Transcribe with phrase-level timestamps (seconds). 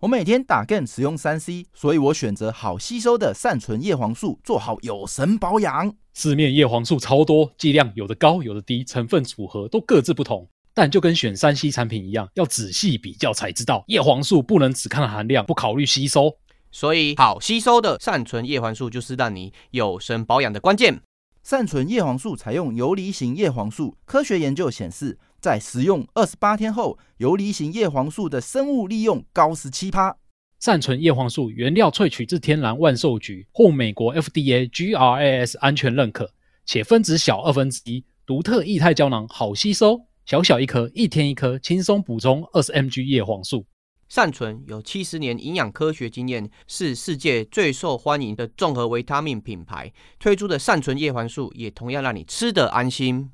[0.00, 5.94] 我每天打 game 使用三 C，所以我选择好吸收的善存叶黄素，做好有神保养。
[6.14, 10.48] 市面叶黄素超多，剂量有的高，有的低，成分组合都各自不同。
[10.72, 16.34] 但就跟选三 C 产品一样，要仔细比较才知道，叶黄素不能只看含量，不考虑吸收。
[16.70, 21.02] 所以，好吸收的善存叶黄素就是让你有神保养的关键。
[21.42, 30.16] 善存叶黄素采用游离型叶黄素，科学研究显示，在使用二十八天后，游离型叶黄素的生物利用高十七趴。
[30.60, 36.30] 善存叶黄素原料萃取自天然万寿菊，获美国 FDA GRAS 安全认可，
[36.66, 43.64] 且分子小二分之一，独特液态胶囊，好吸收，小小一颗，一天一颗，轻松补充二十 mg 叶黄素。
[44.10, 53.30] 善存有七十年营养科学经验，是世界最受欢迎的综合维他命品牌，推出的善存叶黄素也同样让你吃得安心。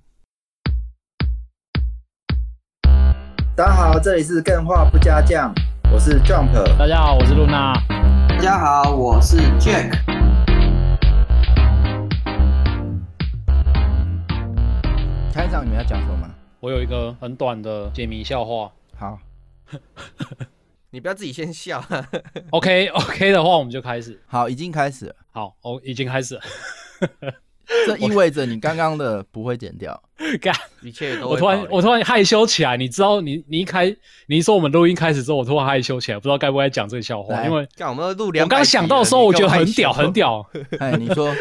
[3.56, 5.51] 大家好，这里是更画不加酱，
[5.91, 6.52] 我是 Jump。
[6.77, 7.73] 大家好，我是露娜。
[8.29, 9.92] 大家好，我是 Jack。
[15.32, 16.35] 开场你们要讲什么吗？
[16.60, 18.71] 我有一个很短的解谜笑话。
[18.95, 19.18] 好，
[20.93, 21.82] 你不要自己先笑。
[22.51, 24.20] OK OK 的话，我们就开始。
[24.26, 25.15] 好，已经开始了。
[25.32, 26.43] 好，哦，已经开始了。
[27.86, 30.00] 这意味着你刚刚的不会剪掉，
[30.40, 31.28] 干一切都。
[31.28, 33.95] 我突然我突然害羞起来，你知道你，你你一开
[34.26, 38.45] 你一说我们录音开始之后，我突然害羞起来，不知道该不该讲这个笑话，因为干我们录两。
[38.46, 40.46] 我刚想到的时候，我觉得很屌，很屌。
[40.78, 41.34] 哎，你说我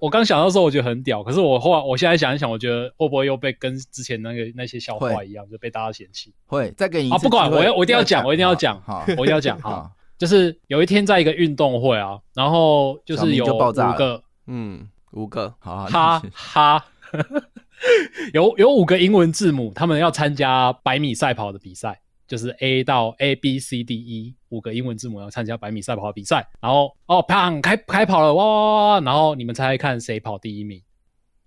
[0.00, 6.32] 我刚想到的时候，我觉得很屌，可是我后来我现在想一想，我觉得会不会又被跟之前那个那些笑话一样，就被大家嫌弃？
[6.46, 7.18] 会再给你啊！
[7.18, 9.90] 不管我要我一定要讲，我一定要讲，好，我一定要讲哈。
[10.16, 14.88] 就是有一天在一个运动会啊，然后就是有五个嗯。
[15.18, 16.84] 五个，好，哈哈，
[18.32, 30.82] 有有五个英文字母，他们要参加百米赛跑的比赛，就是 A 到 A B C D E 五个英文字母要参加百米赛跑的比赛，然后哦，砰，开开跑了，哇哇哇哇，然后你们猜猜看谁跑第一名？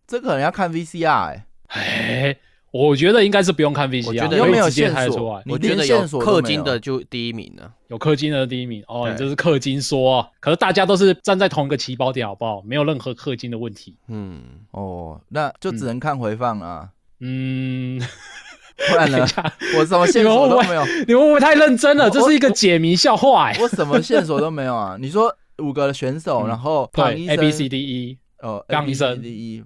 [0.05, 2.37] 这可能要看 VCR 哎、欸，哎。
[2.71, 5.41] 我觉得应该是不用看 VCR，我觉得有没有直接猜出来。
[5.45, 7.69] 你觉得有氪金的就第一名了？
[7.89, 10.27] 有氪金的第一名哦，你这是氪金说啊。
[10.39, 12.61] 可是大家都是站在同一个起跑点，好不好？
[12.65, 13.93] 没有任何氪金的问题。
[14.07, 16.87] 嗯，哦，那就只能看回放啊。
[17.19, 17.99] 嗯，
[18.89, 19.27] 不然呢？
[19.77, 20.85] 我什么线索都没有。
[21.05, 22.09] 你们会不会太认真了？
[22.09, 23.57] 这是一个解谜笑话哎。
[23.59, 24.95] 我什么线索都没有啊？
[24.97, 28.17] 你说五个选手，然后对 A B C D E。
[28.41, 29.21] 哦，砰一声，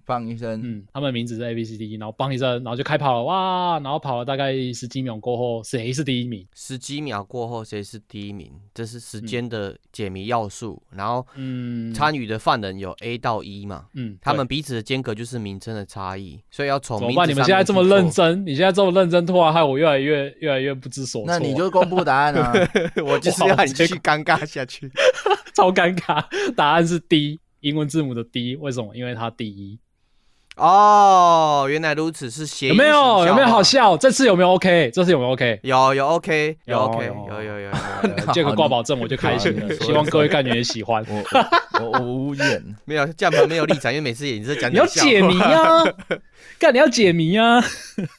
[0.05, 6.45] 砰一声，嗯，他们名字是 A B C D E，然后砰一声，然后就开跑了，哇，然后跑了大概十几秒过后，谁是第一名？
[6.53, 8.51] 十几秒过后谁是第一名？
[8.73, 10.81] 这是时间的解谜要素。
[10.91, 13.85] 然后，嗯，参与的犯人有 A 到 E 嘛？
[13.93, 16.99] 嗯，他们彼此的间隔就是名称的差异，所以要从。
[16.99, 17.29] 怎么办？
[17.29, 21.27] 你们现在这么认真，你现在这么认真，突然害我越来越越来越不知所措。
[21.27, 22.53] 那你就公布答案啊！
[23.05, 24.91] 我就是要你继续尴尬下去，
[25.55, 26.23] 超尴尬。
[26.55, 27.39] 答案是 D。
[27.65, 28.95] 英文字母的 D 为什么？
[28.95, 29.79] 因为它第一。
[30.55, 32.73] 哦，原来如此，是谐音。
[32.73, 33.25] 有没有？
[33.25, 33.97] 有没有好笑？
[33.97, 34.91] 这次有没有 OK？
[34.93, 35.59] 这次有没有 OK？
[35.63, 37.71] 有有 OK，有 OK，有有有。
[38.33, 41.03] 这 个挂保证我就开心了，希望各位干员也喜欢。
[41.09, 45.83] 我我无言， 没有键盘没有立场，因为每次也是讲你要解谜啊，
[46.59, 47.61] 干你要解谜啊。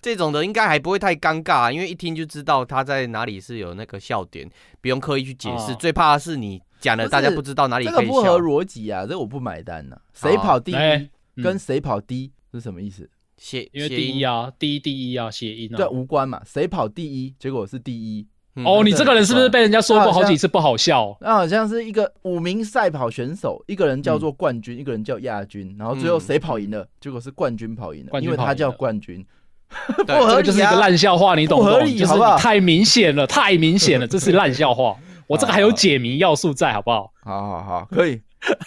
[0.03, 4.51] 这种的应该还不会太尴尬，因为一听就知道他在哪里是有那个笑点，
[4.83, 5.73] 不用刻意去解释。
[5.77, 6.61] 最怕的是你。
[6.81, 8.01] 讲了，大家不知道哪里可以笑。
[8.01, 10.01] 这个不合逻辑啊，这个我不买单呐、啊。
[10.13, 13.09] 谁跑第一跟谁跑第一是什么意思？
[13.37, 15.77] 谐，因为第一啊，第一第一啊，谐音啊。
[15.77, 16.41] 对，无关嘛。
[16.45, 18.27] 谁跑第一，结果是第一。
[18.59, 21.15] 嗯、哦，你这个人是不是被人家说过好几次不好笑？
[21.21, 26.81] 那好像是一个五名赛跑选手，一个人叫做冠军，嗯、一个人叫亚军，然后最后谁跑赢了？
[26.81, 29.23] 嗯、结果是冠军跑赢了，了因为他叫冠军。
[30.07, 31.75] 不合理、啊，这就是一个烂笑话，你懂不懂？
[31.75, 34.97] 不合理，就是太明显了，太明显了，这是烂笑话。
[35.27, 37.13] 我这个还有解谜要素在，好不好？
[37.23, 38.21] 好好好，可以。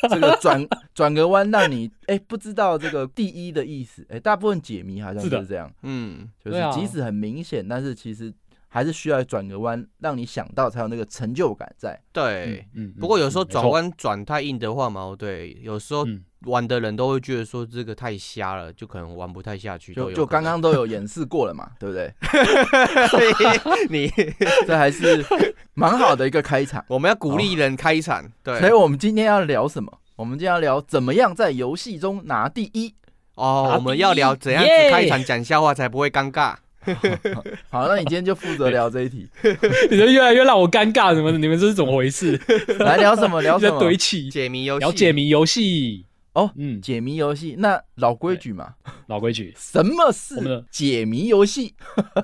[0.09, 4.01] 这个转转个弯，让你哎、欸、不知道这个第一的意思。
[4.09, 5.71] 哎、欸，大部分解谜好像是这样。
[5.83, 8.33] 嗯，就是即使很明显，但是其实
[8.69, 11.99] 还是需要转个弯，让你想到才有那个成就感在。
[12.13, 12.93] 对，嗯。
[12.99, 16.05] 不过有时候转弯转太硬的话嘛，对，有时候。
[16.45, 19.93] 玩的人都会觉得说这个太瞎了，就可能玩不太下去。
[19.93, 22.09] 就就刚刚都有演示过了嘛， 对不对？
[23.89, 24.09] 你
[24.65, 25.21] 这还是
[25.73, 26.81] 蛮好的一个开场。
[26.87, 28.57] 我们要鼓励人开场，对。
[28.61, 29.99] 所以我们今天要聊什么？
[30.15, 32.95] 我们今天要聊怎么样在游戏中拿第一
[33.35, 33.73] 哦。
[33.75, 36.55] 我们要聊怎样子开场讲笑话才不会尴尬。
[37.69, 39.27] 好，那你今天就负责聊这一题。
[39.91, 42.39] 你就越来越让我尴尬，什么你们这是怎么回事？
[42.79, 43.41] 来聊什么？
[43.43, 43.79] 聊什么？
[43.79, 46.05] 堆起解谜游戏，聊解谜游戏。
[46.33, 48.75] 哦，嗯，解谜游戏，那老规矩嘛，
[49.07, 51.73] 老规矩，什么是解谜游戏？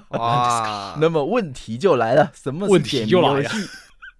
[0.09, 3.47] 哇，那么问题就来了，什么是解谜游戏？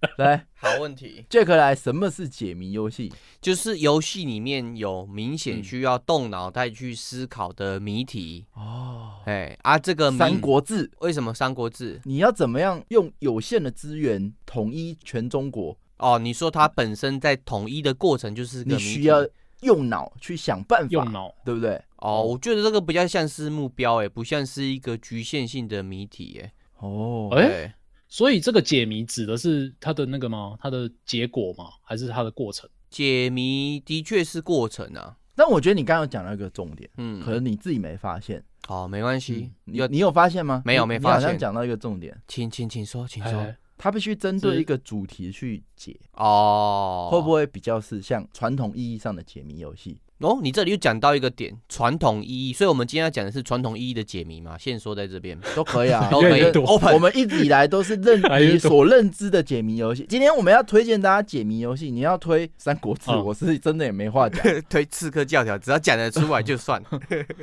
[0.18, 3.12] 来，好问题，Jack 来，什么是解谜游戏？
[3.40, 9.14] 就是游戏里面有明显需要动脑袋去思考的谜题哦。
[9.24, 12.00] 哎啊，这个三国志为什么三国志？
[12.04, 15.76] 你要怎么样用有限的资源统一全中国？
[15.96, 19.26] 哦，你说它本身在统一的过程就是你需要
[19.62, 21.82] 用脑去想办法，用脑，对不对？
[21.96, 26.52] 哦，我觉得这个比较像是目标，哎，不像是一个局限性的谜题，哎。
[26.80, 27.74] 哦，哎。
[28.08, 30.56] 所以这个解谜指的是它的那个吗？
[30.60, 31.66] 它的结果吗？
[31.82, 32.68] 还是它的过程？
[32.88, 35.16] 解谜的确是过程啊。
[35.34, 38.42] 但我觉得你刚刚讲到一个重点，嗯，可能你自己没发现。
[38.68, 39.52] 哦，没关系。
[39.64, 40.62] 你有你有发现吗？
[40.64, 41.20] 没有，没发现。
[41.20, 43.54] 好像讲到一个重点，请请请说，请说。
[43.78, 50.00] 它必须针对一个主题去解哦，会不会比较是像传统意义上的解谜游戏？
[50.18, 54.56] 哦，你这里又讲到一个点，传统意义，所以我们今天要讲的是传统意义的解谜嘛？
[54.58, 56.42] 现说在这边 都可以啊，都可以。
[56.94, 60.06] 我们一直以来都是认 你所认知的解谜游戏。
[60.08, 64.42] 今天我们要推荐大家解谜游戏，你要推《三国志》，我是真的也没话讲。
[64.70, 66.82] 推《刺客教条》，只要讲得出来就算。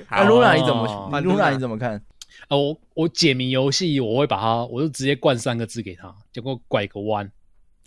[0.10, 1.22] 那露娜你怎么？
[1.22, 2.02] 露娜你怎么看？
[2.48, 7.32] 啊，我我解谜游戏，我会把它，我就直接灌三个字给他，结果拐个弯。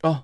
[0.02, 0.22] 哦。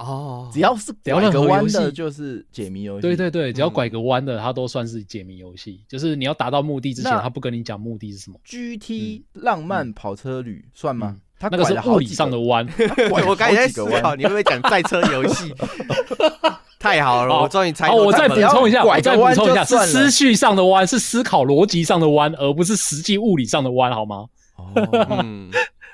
[0.00, 3.02] 哦，只要是拐个弯的，就是解谜游戏。
[3.02, 5.84] 对对对，只要拐个弯的，它都算是解谜游戏。
[5.88, 8.38] 就是你要达到目的之前，他不跟你讲目的是什么。
[8.44, 11.16] GT 浪漫跑车旅算吗？
[11.38, 12.66] 它那个是物理上的弯。
[13.26, 15.54] 我刚才在思考，你会不会讲赛车游戏？
[16.78, 17.88] 太好了，我终于猜。
[17.88, 24.26] 好，我再补充一下，我再补充一下，是思绪上的弯，是思考逻辑上的弯，而不是实际物理上的弯，好吗？
[24.56, 25.24] 哦。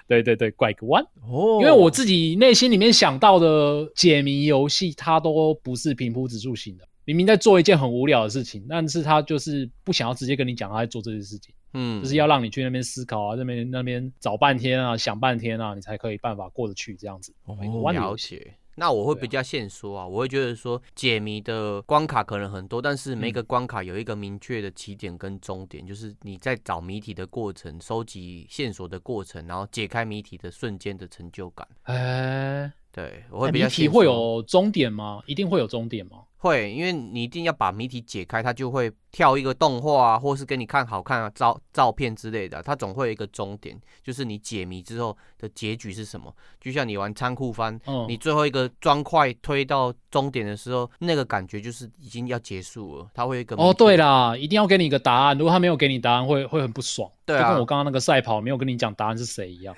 [0.06, 6.86] 对对对，拐个弯哦，因为我自己内心里面想到的解谜游戏，它都不是平铺直叙型的。
[7.04, 17.32] 明明在做一件很无聊的事情，但是他就是不想要直接跟你讲他在做这些事情，嗯，就是要让你去那边思考啊，那边那边找半天啊，想半天啊，你才可以办法过得去这样子。
[17.44, 17.56] 哦，
[17.92, 18.54] 了解。
[18.76, 31.66] 那我会比较现说啊，啊我会觉得说解谜的关卡可能很多，但是每个关卡有一个明确的起点跟终点，嗯、就是你在找谜题的过程、收集线索的过程，然后解开谜题的瞬间的成就感。
[31.84, 33.64] 哎，对，我会比较。
[33.66, 35.22] 谜题会有终点吗？
[35.26, 36.18] 一定会有终点吗？
[36.46, 46.34] 会，因为你一定要把谜题解开，它就会跳一个动画啊，或是给你看好看的照照片之类的，它总会有一个终点，就是你解谜之后的结局是什么。
[46.60, 53.08] 就像你玩仓库翻，嗯、你最后一个砖块推到终点的时候，那个感觉就是已经要结束了。
[53.14, 57.10] 它会有一个哦，对啦，一定要给你一个答案，如果他没有给你答案，会会很不爽。
[57.24, 59.74] 对啊，就跟我刚刚那个赛跑没有跟你讲答案是谁一样，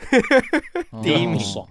[1.03, 1.67] 第一名爽，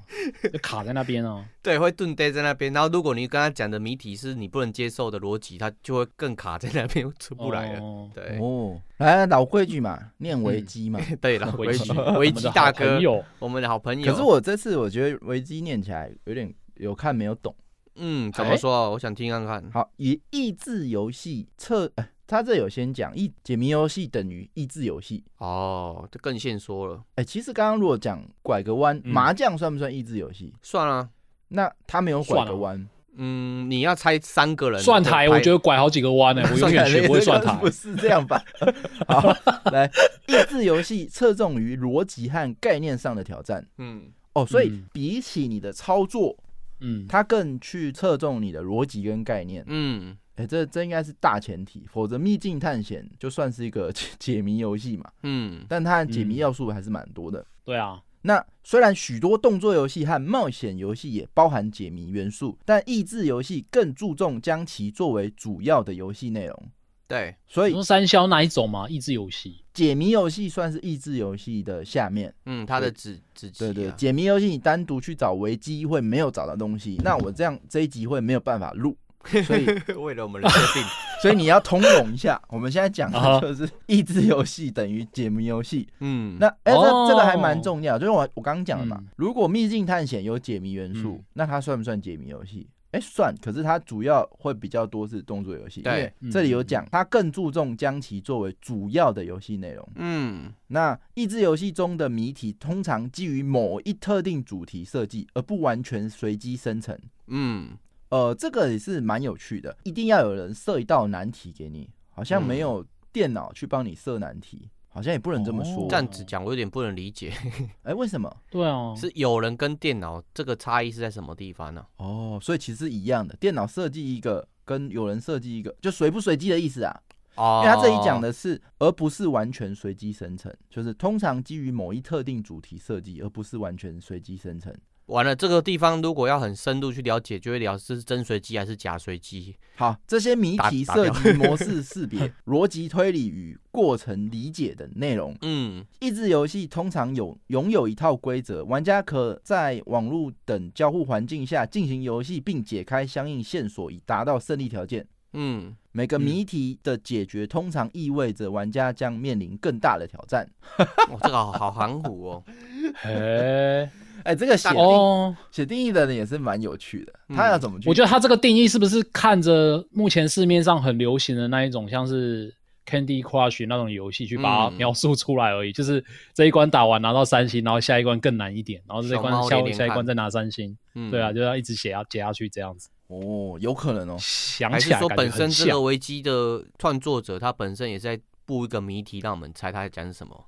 [0.52, 1.46] 就卡在那边哦。
[1.62, 2.74] 对，会顿呆在那边。
[2.74, 7.80] 然后如果你跟他讲的谜题是你不能接受的逻辑，他就会更卡在那边出不来了。
[7.80, 11.00] 哦、对哦，来老规矩嘛，念维基嘛。
[11.10, 13.00] 嗯、对，老 规矩，维基大哥，
[13.40, 14.12] 我们的好朋友。
[14.12, 17.56] 可是我这次我觉得维基念起来有点有看没有懂。
[17.96, 18.84] 嗯，怎么说？
[18.84, 19.72] 欸、我想听看看。
[19.72, 21.92] 好，以益智游戏测。
[22.30, 26.98] 他这有先讲一解谜游戏等于益智游戏哦，这更现说了。
[27.16, 30.54] 哎、欸，其实刚刚如果讲拐个弯，嗯、麻将算不算益智游戏？
[30.62, 31.10] 算啊。
[31.48, 32.86] 那他没有拐个弯。
[33.18, 36.50] 嗯，你要猜三个人算台，我觉得拐好几个弯呢、欸。
[36.54, 37.54] 我永远学不会算台。
[37.56, 38.42] 不是这样吧？
[39.10, 39.36] 好，
[39.72, 39.90] 来，
[40.28, 43.68] 益智游戏侧重于逻辑和概念上的挑战。
[43.78, 44.04] 嗯，
[44.34, 46.38] 哦，所以比起你的操作，
[46.80, 49.64] 嗯，它更去侧重你的逻辑跟概念。
[49.68, 50.18] 嗯。
[50.36, 55.10] 哎，这这应该是大前提，否则秘境探险就算是一个解解谜游戏嘛。
[55.24, 57.44] 嗯，但它的解谜要素还是蛮多的。
[57.66, 66.72] 对啊，那虽然许多动作游戏和冒险游戏也包含解谜元素，但益智游戏更注重将其作为主要的游戏内容。
[67.08, 68.86] 对，所以说三消哪一种嘛？
[68.90, 72.36] 益智游戏，解谜游戏算是益智游戏的下面。
[72.46, 73.60] 嗯，它的子子集。
[73.60, 78.98] 对对，解谜游戏你单独去找维基会没有找到东西，那我这样这一集会没有办法录。
[79.26, 79.66] 所以
[80.00, 80.84] 为了我们的设定，
[81.22, 82.42] 所以你要通融一下。
[82.48, 85.88] 我们现在讲的就是益智游戏等于解谜游戏。
[86.00, 89.04] 嗯，那哎，这这个还蛮重要，就是我我刚刚讲的嘛。
[89.16, 92.68] 如果秘境探险有解谜元素，那它算不算解谜游戏？
[92.92, 93.36] 哎，算。
[93.42, 99.86] 可是它主要会比较多是动作游戏，因为这里有讲，它更注重将其作为主要的游戏内容。
[99.96, 106.98] 嗯，那益智游戏中的谜题通常基于某一特定主题设计，而不完全随机生成。
[107.28, 107.72] 嗯。
[108.10, 115.84] 呃，这个也是蛮有趣的，一定要有人设一道难题给你，好像没有电脑去帮你设难题，嗯、好像也不能这么说。
[115.84, 117.34] 哦、这样子讲，我有点不能理解。
[117.84, 118.34] 哎，为什么？
[118.50, 121.86] 对啊，是有人跟电脑这个差异是在什么地方呢？
[121.98, 127.02] 哦，所以其实一样的，电脑设计一个跟有人设计一个，就随不随机的意思啊。
[127.36, 134.74] 哦，因为他这里讲的是，而不是完全随机生成，就是通常基于某一特定主题设计，而不是完全随机生成。
[135.08, 139.56] 完了，这个地方如果要很深度去了解，就会聊这是真随机还是假随机。
[139.76, 145.34] 好，这些谜题设计、模式识别、逻辑推理与过程理解等内容。
[145.44, 155.08] 嗯，益智游戏通常有拥有一套规则，玩家可在网络等交互环境下进行游戏，并解开相应线索，以达到胜利条件。
[155.34, 160.50] 嗯，每个谜题的解决通常意味着玩家将面临更大的挑战。
[161.10, 162.44] 哦，这个好好含糊哦。
[163.00, 163.88] 嘿。
[164.28, 167.14] 哎、欸，这个写哦写定义的人也是蛮有趣的。
[167.30, 167.88] 嗯、他要怎么去？
[167.88, 172.54] 我觉得他这个定义是不是看着目前市面上很流行的那一种，像是
[172.86, 175.72] Candy Crush 那种游戏去把它描述出来而已？
[175.72, 176.04] 嗯、就是
[176.34, 180.78] 这一关打完拿到三星，然后下一关更难一点，然后这一关下下一关再拿三星。
[180.96, 182.90] 嗯、对啊，就要一直写要写下去这样子。
[183.08, 184.18] 哦，有可能哦。
[184.20, 190.46] 想起来还是说本身这个危机的创作者他本身也在布一个谜题，让我们猜他在讲什么？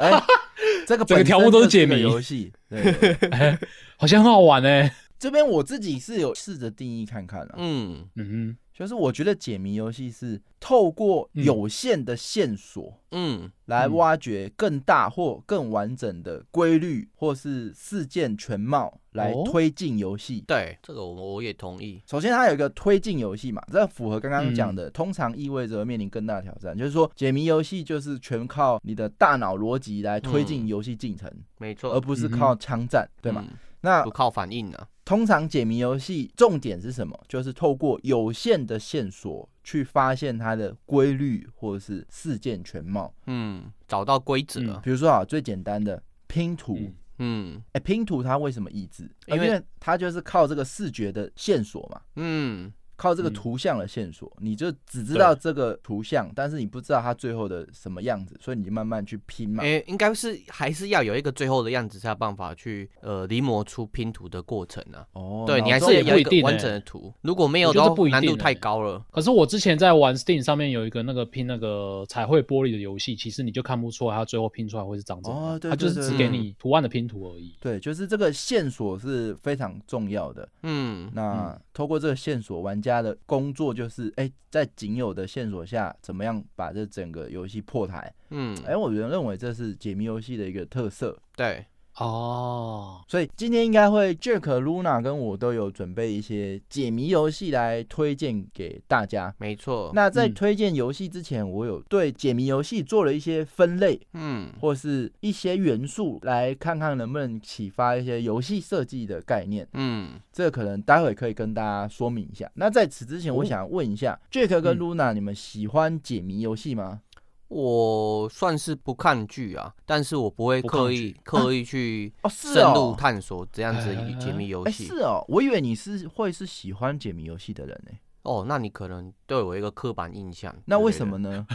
[0.00, 0.10] 欸
[0.88, 2.00] 这个整个条目都是解谜。
[2.00, 2.50] 游戏，
[3.98, 4.90] 好像很好玩呢、欸。
[5.18, 8.08] 这边我自己是有试着定义看看了，嗯。
[8.16, 20.44] 嗯哼，就是我觉得解谜游戏是透过有限的线索，嗯，来挖掘更大或更完整的规律或是事件全貌，来推进游戏。
[20.46, 22.00] 对，这个我我也同意。
[22.06, 26.78] 首先，它有一个推进游戏嘛，这符合刚刚讲的，通常意味着面临更大的挑战。
[26.78, 33.44] 就是说，解谜游戏就是全靠你的大脑逻辑来推进游戏进程，没错，而不是靠枪战，对吗？
[33.80, 34.78] 那不靠反应呢？
[35.04, 37.18] 通常解谜游戏重点是什么？
[37.26, 43.14] 就是透过有限的线索去发现它的规律或者是事件全貌。
[43.26, 44.80] 嗯，找到规则了。
[44.84, 46.78] 比如说啊，最简单的拼图。
[47.20, 49.10] 嗯，哎、欸，拼图它为什么一致？
[49.26, 52.00] 因为它就是靠这个视觉的线索嘛。
[52.16, 52.72] 嗯。
[52.98, 59.62] 靠这个图像的线索，嗯、你就只知道这个图像，但是你不知道它最后的什么样子，所以你就慢慢去拼嘛。
[59.62, 65.06] 诶、欸，应该是还是要有一个最后的样子，才有办法去呃临摹出拼图的过程呢、啊。
[65.12, 69.02] 哦，对你还是有一个完整的图，欸、如果没有的话，难度太高了。
[69.12, 75.60] 可是我之前在玩 Steam 上面有一个那个拼那个彩绘玻璃的游戏，其实你就看不出来它最后拼出来会是长怎样。
[75.60, 77.54] 它就是只给你图案的拼图而已。
[77.60, 80.48] 对，就是这个线索是非常重要的。
[80.64, 81.54] 嗯，那。
[81.54, 88.12] 嗯透过这个线索，玩家的工作就是，哎，在仅有的线索下，怎么样把这整个游戏破台？
[88.30, 91.16] 嗯，哎，我原认为这是解谜游戏的一个特色。
[91.36, 91.64] 对。
[91.98, 99.34] 哦，所以今天应该会 Jack、Luna 跟我都有准备一些解谜游戏来推荐给大家。
[99.38, 109.66] 没错，那在推荐游戏之前，我有对解谜游戏做了一些分类，嗯，或是一些元素，来看看能不能启发一些游戏设计的概念。
[109.72, 112.48] 嗯，这个可能待会可以跟大家说明一下。
[112.54, 117.00] 那在此之前，我想问一下、哦、Jack 跟 Luna，你们喜欢解谜游戏吗？
[117.48, 124.84] 我算是不看剧啊，但是我不会刻意刻意去深入探索这样子解谜游戏。
[124.84, 127.92] 是哦，我以为你是会是喜欢解谜游戏的人呢。
[128.22, 130.54] 哦，那你可能对我一个刻板印象。
[130.66, 131.46] 那为什么呢？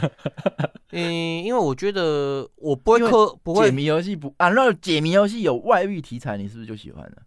[0.90, 1.00] 嗯，
[1.44, 7.22] 因为我觉得我不会刻不会解谜游戏不啊，那解谜游戏有外遇题材，你是不是就喜欢了？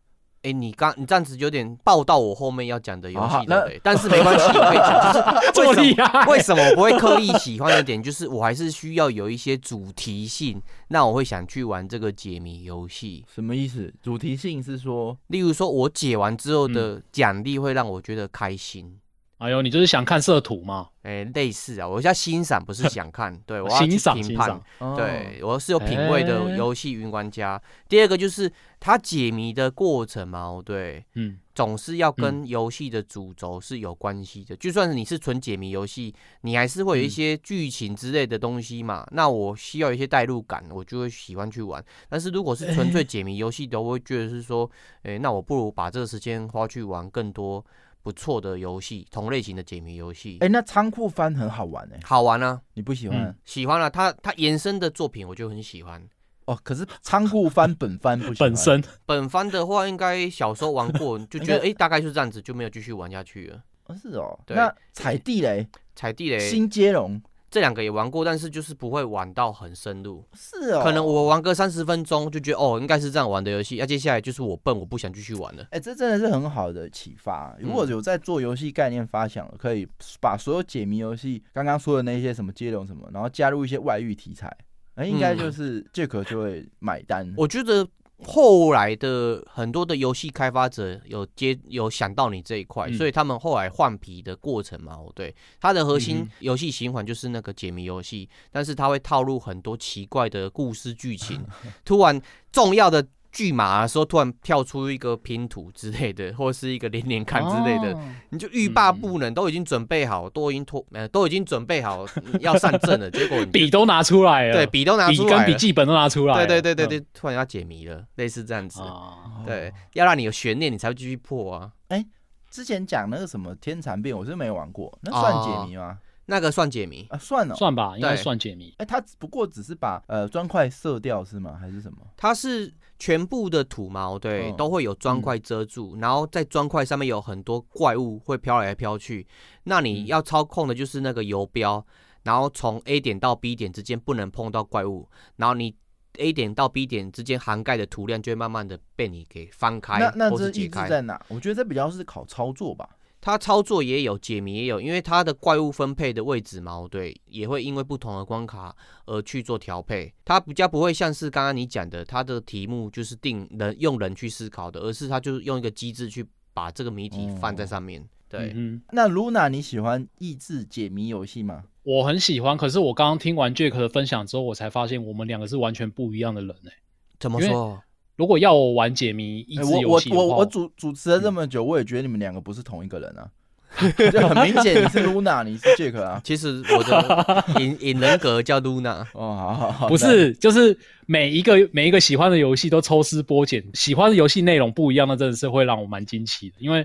[0.48, 13.26] 哎、欸，你刚你这样子有点报到我后面要讲的游戏的，但是没关系，我讲，就是 为什么为什么我不会刻意喜欢的点，就是我还是需要有一些主题性，那我会想去玩这个解谜游戏。
[13.34, 13.94] 什么意思？
[14.02, 18.98] 主题性是说，例如说我解完之后的奖励会让我觉得开心。
[19.38, 20.90] 哎呦，你就是想看色图吗？
[21.04, 23.36] 哎、欸，类似啊，我要欣赏，不是想看。
[23.46, 24.60] 对，我要去评判。
[24.96, 27.56] 对，我是有品味的游戏云玩家。
[27.56, 34.56] 欸、第二个就是它解谜的过程嘛，对，嗯，总是要跟游戏的主轴是有关系的。
[34.56, 39.04] 嗯、就算是你是纯解谜游戏，你还是会有一些剧情之类的东西嘛。
[39.04, 41.82] 嗯、那我需要一些代入感，我就会喜欢去玩。
[42.10, 44.68] 但是如果是纯粹解谜游戏的，我会觉得是说，
[45.04, 47.64] 哎、欸，那我不如把这个时间花去玩更多。
[48.08, 50.38] 不错的游戏，同类型的解谜游戏。
[50.40, 52.62] 哎、欸，那仓库翻很好玩哎、欸，好玩啊！
[52.76, 53.22] 你不喜欢？
[53.22, 53.90] 嗯、喜欢啊！
[53.90, 56.02] 他他延伸的作品我就很喜欢。
[56.46, 58.50] 哦，可是仓库翻本翻不喜欢。
[58.50, 63.62] 本身本翻的话，应该小时候玩过， 就觉得哎、欸，大概就是这样子，就没有继续玩下去了。
[63.88, 64.40] 哦，是哦。
[64.46, 67.22] 对那踩地雷，踩地雷，新接龙。
[67.50, 70.24] 这两个也玩过，但是就是不会玩到很深入。
[70.34, 73.78] 是哦，可能我玩个三十分钟就觉得哦，应该是这样玩的游戏。
[73.78, 75.64] 那、啊、接下来就是我笨，我不想继续玩了。
[75.64, 77.56] 哎、欸，这真的是很好的启发。
[77.60, 79.88] 如果有在做游戏概念发想，可以
[80.20, 84.56] 把所有解谜游戏刚刚说的那些什么接龙什么，然后加入一些外遇题材，
[84.96, 87.34] 那、欸，应该就是 Jack 就会买单。
[87.38, 87.88] 我觉得。
[88.24, 101.46] 后来的很多的游戏开发者有接有想到你这一块，嗯、所以他们后来换皮的过程嘛，对，它的核心游戏循环就是那个解谜游戏，嗯、但是它会套入很多奇怪的故事剧情，
[101.86, 102.22] 突然
[102.52, 103.08] 重要的。
[103.38, 108.02] 巨马的时候突然跳出一个拼图之类的，或是一个连连看之类的，哦、
[108.32, 112.04] 你就欲罢不能，都已经准备好，都已经脱呃都已经准备好
[112.40, 121.72] 要上阵了， 结果笔都拿出来了，对，笔都拿出来了，笔跟笔记本都拿出来了，对对对对对，突然要解谜了，类似这样子，哦、对，要让你有悬念，你才会继续破啊。
[121.90, 122.08] 哎、欸，
[122.50, 125.92] 之前讲那个什么天蚕变，我是没玩过，那算解谜吗？
[125.92, 125.98] 哦
[126.30, 127.08] 那个算解谜。
[127.10, 128.76] 啊，算了，算吧，应该算解谜。
[128.80, 131.56] 哎，它不过只是把呃砖块射掉是吗？
[131.58, 132.00] 还是什么？
[132.18, 139.28] 他是全部的土毛，对，都会有砖块遮住，然后在砖块上面有很多怪物会飘来飘去。
[139.64, 141.86] 那你要操控的就是那个游标，
[142.24, 145.76] 然后从 A 点到 B 点之间不能碰到怪物，然后你
[146.18, 151.24] A 点到 B 点之间涵盖的图量就会慢慢的被你给翻开，那那这意志在哪？
[151.28, 152.90] 我觉得这比较是考操作吧。
[153.28, 158.74] 它操作也有解谜也有，因为它的怪物分配的位置嘛，对，也会因为不同的关卡
[159.06, 160.14] 而去做调配。
[160.24, 168.02] 它比较不会像是刚刚你讲的，它的题目就是定人用人去思考的，而是它就是用一个机制去把这个谜题放在上面。
[168.02, 171.66] 哦、对，嗯，那 Luna 你喜欢益智解谜游戏吗？
[171.84, 176.72] 我很喜欢，可是我刚刚听完 Jack 的分享之后，我才发现我们两个是完全不一样的人呢。
[177.20, 177.84] 怎么说？
[178.18, 183.30] 如果要我玩解谜益智游戏，我我我主主持了这么久，我也觉得你们两个不是同一个人啊。
[184.12, 186.20] 就很明显，你是 Luna，你是 Jack 啊。
[186.24, 189.02] 其实我的 隐隐人格叫 Luna。
[189.14, 196.56] 哦，好好好，不是，就是每一个每一个喜欢的游戏都抽丝剥茧，喜欢的游戏内容不一样，那真的是会让我蛮惊奇的。
[196.60, 196.84] 因为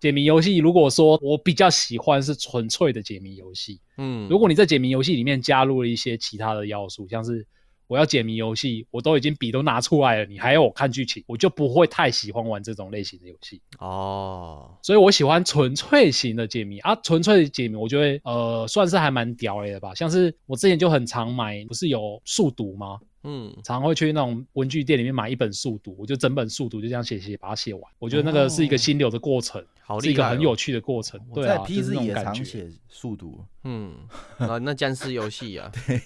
[0.00, 7.46] 解谜游戏，如果说我比较喜欢是纯粹的解谜游戏，嗯，如果你在解谜游戏里面加入了一些其他的要素，像是。
[7.86, 14.76] 我要解谜游戏，我都已经笔都拿出来了，你还要我看剧情，我就不会太喜欢玩这种类型的游戏哦。
[14.82, 19.94] 所以我喜欢纯粹型的解谜啊，纯粹的解谜，我觉得呃算是还蛮屌的吧。
[19.94, 22.98] 像是我之前就很常买，不是有速读吗？
[23.26, 27.82] 嗯，常会去那种文具店里面买一本速读，我就整本速读就这样写写把它写完。
[27.98, 29.64] 我觉得那个是一个心流的过程，
[30.02, 31.18] 是一个很有趣的过程。
[31.32, 33.42] 对啊，在 PC 也常写速读。
[33.62, 33.94] 嗯，
[34.36, 36.02] 啊，那僵尸游戏啊，对。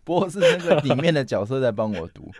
[0.04, 2.30] 不过是那个里面的角色在帮我读，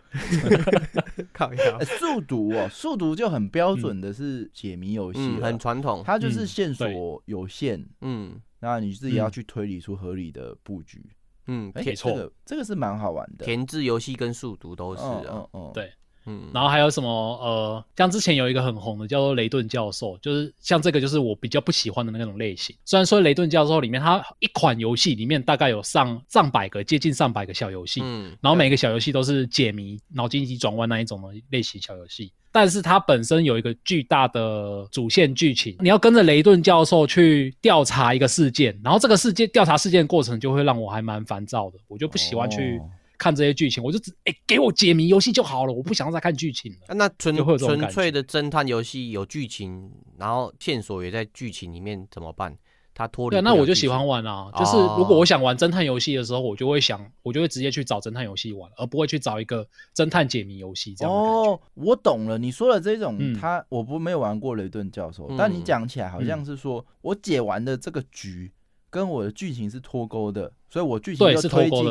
[1.33, 11.05] 靠一下速读哦，速读就很标准的是解谜游戏，很传统，它就是线索有限，嗯，那你自己要去推理出合理的布局，
[11.47, 15.93] 嗯，没错，这个这个是蛮好玩的，填字游戏跟速读都是啊，嗯嗯，对。
[16.27, 17.11] 嗯，然后还有什么？
[17.11, 22.77] 呃，像之前有一个很红的叫做雷顿教授，就是像这个就是我比较不喜欢的那种类型。
[22.85, 42.79] 虽然说雷顿教授里面，它一款游戏里面大概有上上百个，接近上百个小游戏，嗯，然后每个小游戏都是解谜、脑筋急转弯那一种的类型小游戏，但是它本身有一个巨大的主线剧情，你要跟着雷顿教授去调查一个事件，然后这个事件调查事件的过程就会让我还蛮烦躁的，我就不喜欢去。
[42.79, 46.95] 哦看这些剧情，我就只哎、欸，给我解谜游戏就好了，我不想再看剧情了。
[46.95, 52.57] 那纯纯粹的侦探游戏有剧情，然后线索也在剧情里面怎么办？
[52.95, 53.37] 他脱离。
[53.37, 54.51] 对，那我就喜欢玩啊。
[54.59, 61.15] 就是如果我想玩侦探游戏的时候，我就会想，我就会直接去找侦探游戏玩，而不会去找一个侦探解谜游戏这样。
[61.15, 68.51] 哦，我懂了，你说的这种，嗯、他我不没有玩过雷顿教授，嗯、但你讲起来好像是说我解完的这个局
[68.89, 71.85] 跟我的剧情是脱钩的，所以我剧情就推进。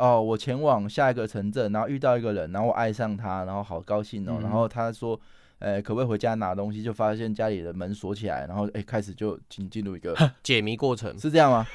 [0.00, 4.36] 哦，我前往下一个城镇，然后遇到一个人，然后我爱上他，然后好高兴哦。
[4.38, 5.20] 嗯、然后他说，
[5.58, 6.82] 呃，可不可以回家拿东西？
[6.82, 11.66] 就发现家里的门锁起来，然后哎，开始就进进入一个解谜过程，是这样吗？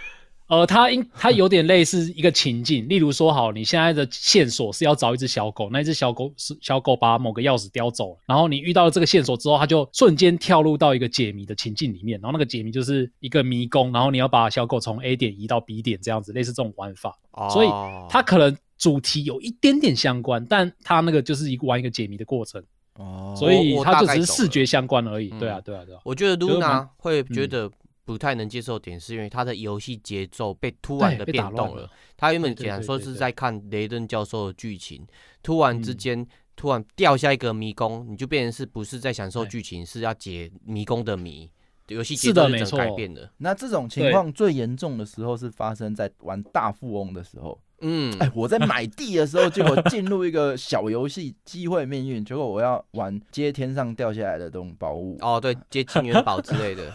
[0.48, 17.68] 呃，它应它有点类似一个情境，例如说，好，你现在的线索是要找一只小狗，那一只小狗是小狗把某个钥匙叼走了，然后你遇到了这个线索之后，它就瞬间跳入到一个解谜的情境里面，然后那个解谜就是一个迷宫，然后你要把小狗从 A 点移到 B 点，这样子类似这种玩法，哦、所以
[18.08, 22.64] 它可能主题有一点点相关，但它那个就是一个玩一个解谜的过程，
[23.00, 27.72] 哦，所以它就只是视觉相关而已，对啊，对啊，对啊，我觉得 Luna 会觉得。
[28.06, 31.82] 不太能接受点是因为他的游戏节奏被突然的变动了。
[31.82, 35.06] 了他原本讲说是在看雷顿教授的剧情，
[35.44, 41.50] 突然之间、嗯、突然掉下一个迷宫，你就变成是不是在享受剧情，是要解迷宫的谜。
[41.90, 43.30] 游戏节奏是改变的。
[43.38, 47.60] 那这种情况最严重的时候是发生在玩大富翁的时候。
[47.82, 55.18] 嗯，哎，我在 买地的时候，结果进入一个小游戏，机会命运，结果我要玩接天上掉下来的这种宝物。
[55.20, 56.90] 哦，对，接金元宝之类的。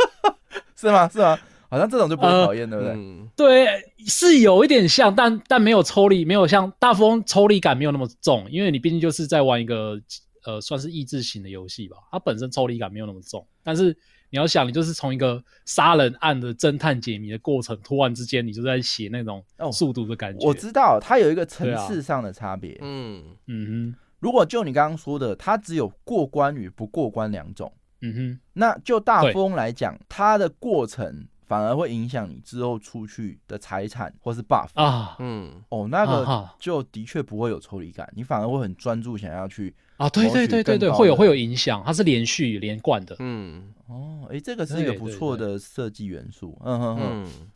[0.81, 1.09] 是吗？
[1.09, 1.39] 是吗？
[1.69, 2.95] 好像这种就不会讨厌，对不对？
[2.95, 3.69] 嗯、对，
[4.07, 10.01] 是有一点像，但但没有抽离，没有像大富翁抽离感没有那么重，因为你毕竟就是在玩一个
[10.45, 13.47] 呃，算是益智型的游戏吧，它本身抽离感没有那么重。
[13.63, 13.97] 但是
[14.31, 20.45] 你要想，你就是从一个杀人案的侦探解谜的过程，突然之间你就在写那种速度的感觉。
[20.45, 22.77] 哦、我知道它有一个层次上的差别。
[22.81, 23.95] 嗯嗯哼。
[24.19, 47.25] 如果就你刚刚说的，它只有过关与不过关两种，嗯哼，那就大富翁来讲，它的过程反而会影响你之后出去的财产或是 buff 啊，嗯，哦，那个就的确不会有抽离感，你反而会很专注想要去啊，对对对对对，会有会有影响，它是连续连贯的，嗯，哦，哎，这个是一个不错的设计元素，嗯哼哼。
[47.25, 47.51] 嗯，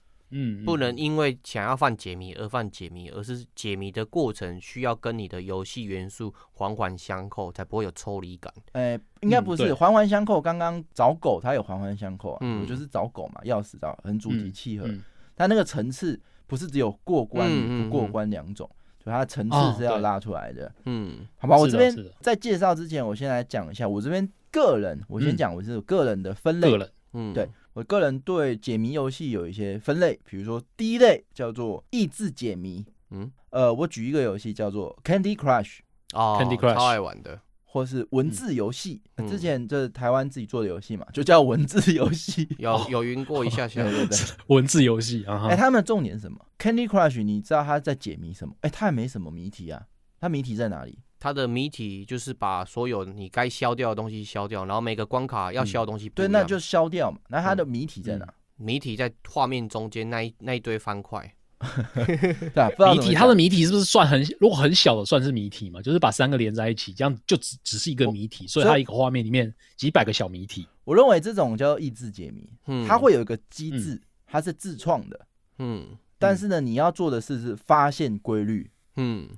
[0.65, 8.53] 不能因为想要犯解谜而犯解谜，而是解谜的过程需要跟你的游戏元素环环相扣，才不会有抽离感。
[8.73, 10.41] 哎、欸，应该不是环环、嗯、相扣。
[10.41, 14.87] 刚刚找狗，它有环环相扣啊，嗯，我就是找狗嘛，钥匙找很主题契合。
[14.89, 15.03] 嗯嗯、
[15.35, 20.73] 但那个层次不是只有过关与不过关两种，嗯嗯嗯、就它的层次是要拉出来的。
[20.87, 26.77] 嗯，好吧，我这边在介绍之前，我先来讲一下我这边个人，我先讲我是个人的分类。
[27.13, 27.49] 嗯，对。
[27.75, 35.81] 我个人对解谜游戏有一些分类，比如说第一类叫做益智解谜，嗯，呃，我举一个游戏叫做 Candy Crush，
[36.13, 44.19] 哦，Candy Crush 超爱玩的，或是文字游戏，嗯、之前就是台湾自己做的游戏嘛，就叫文字游戏，有有云过一下下， 对对对，
[44.55, 48.55] 文字游戏啊，哎、欸，他们的重点是什么？Candy Crush，你知道他在解谜什么？
[48.61, 49.83] 哎、欸，他也没什么谜题啊，
[50.21, 50.97] 他谜题在哪里？
[51.25, 57.19] 它的谜题就是把所有你该消掉的东西消掉，然后每个关卡要消的东西对，那就消掉嘛。
[57.29, 58.35] 那它的谜题在哪？
[58.57, 61.35] 谜、嗯、题在画面中间那一那一堆方块。
[61.97, 65.81] 对啊，谜题它的谜题是不是算很如果很小的算是谜题嘛？
[65.81, 70.69] 就是把三个连在一起，这样就只只是一个谜题，所以它一个画面里面几百个小谜题。
[70.85, 75.27] 我认为这种叫益智解谜，嗯、它会有一个机制，它是自创的，
[75.59, 79.31] 嗯，但是呢，你要做的事是发现规律，嗯。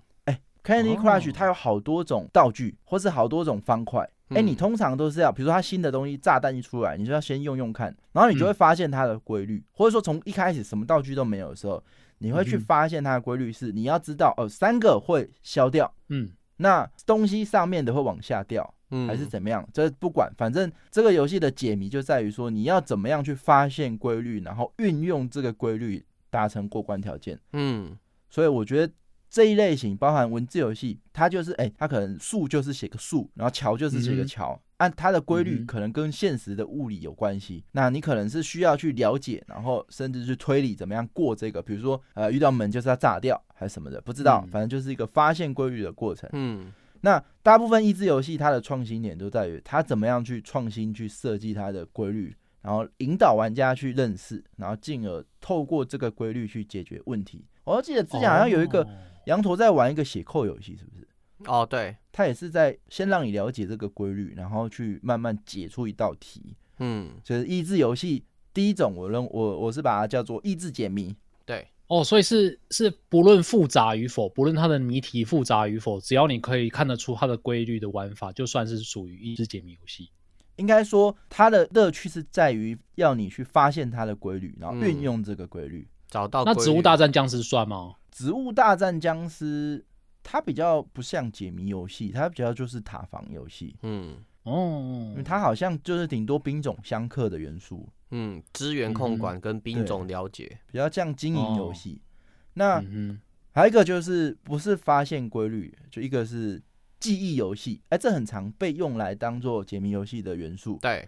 [0.67, 4.03] Candy Crush 它有好多种道具，或是好多种方块。
[4.31, 11.81] 哎、欸，你通常都是要，比如说它新的东西炸弹一出来，你就要先用用看，然后你就会发现它的规律，或者说从一开始什么道具都没有的时候，
[12.19, 19.65] 你会去发现它的规律是你要知道哦，三个会消掉，嗯，那东西上面的会往下掉，嗯，还是怎么样？
[19.73, 27.97] 这不管，反正这个游戏的解谜就在于说你要怎么样去发现规律，然后运用这个规律达成过关条件，嗯，
[28.29, 28.93] 所以我觉得。
[29.37, 37.57] 这一类型包含文字游戏，它就是哎，它可能树就是写个树，然后桥就是写个桥，嗯、按它的规律可能跟现实的物理有关系。
[37.57, 46.31] 嗯、那你可能是需要去了解，然后甚至去推理怎么样过这个，比如说呃遇到门就是要炸掉还是什么的，不知道，反正就是一个发现规律的过程。
[46.33, 46.73] 嗯，
[47.03, 57.45] 那大部分益智游戏它的创新点都在于它怎么样去创新去设计它的规律，然后引导玩家去认识，然后进而透过这个规律去解决问题。
[57.65, 58.81] 我记得之前好像有一个。
[58.81, 58.89] 哦
[59.27, 61.07] 羊驼在玩一个写扣游戏，是不是？
[61.45, 66.57] 哦，对，他也是在先让你了解这个规律，然后去慢慢解出一道题。
[66.79, 71.15] 嗯，就是益智游戏第一种，我认我我是把它叫做益智解谜。
[71.45, 80.11] 对，哦，所以是是不论复杂与否，不论它的谜题复杂与否，只要你可以看得出它的规律的玩法，就算是属于益智解谜游戏。
[80.57, 86.45] 应该说，它的乐趣是在于要你去发现它的规律，然后运用这个规律，嗯、找到。
[86.45, 87.95] 那植物大战僵尸算吗？
[88.11, 89.85] 植物大战僵尸，
[90.23, 93.77] 它比较不像解谜游戏，它比较就是塔防游戏。
[93.83, 97.87] 嗯，哦，因为它好像就是顶多兵种相克的元素。
[98.11, 102.01] 嗯，资源控管跟兵种了解，嗯、比较像经营游戏。
[102.01, 102.07] 哦、
[102.55, 103.21] 那、嗯、
[103.53, 106.63] 还有一个就是不是发现规律，就一个是
[106.99, 107.83] 记忆游戏。
[107.91, 110.79] 哎、欸，这很常被用来当做解谜游戏的元素。
[110.81, 111.07] 对，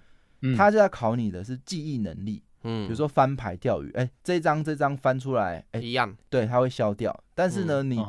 [0.55, 2.43] 它就要考你的是记忆能力。
[2.63, 7.15] 嗯，比如说翻牌钓鱼，哎、欸，这张这张翻出来，哎、欸，一样，对，它会消掉。
[7.35, 8.05] 但是呢，嗯、你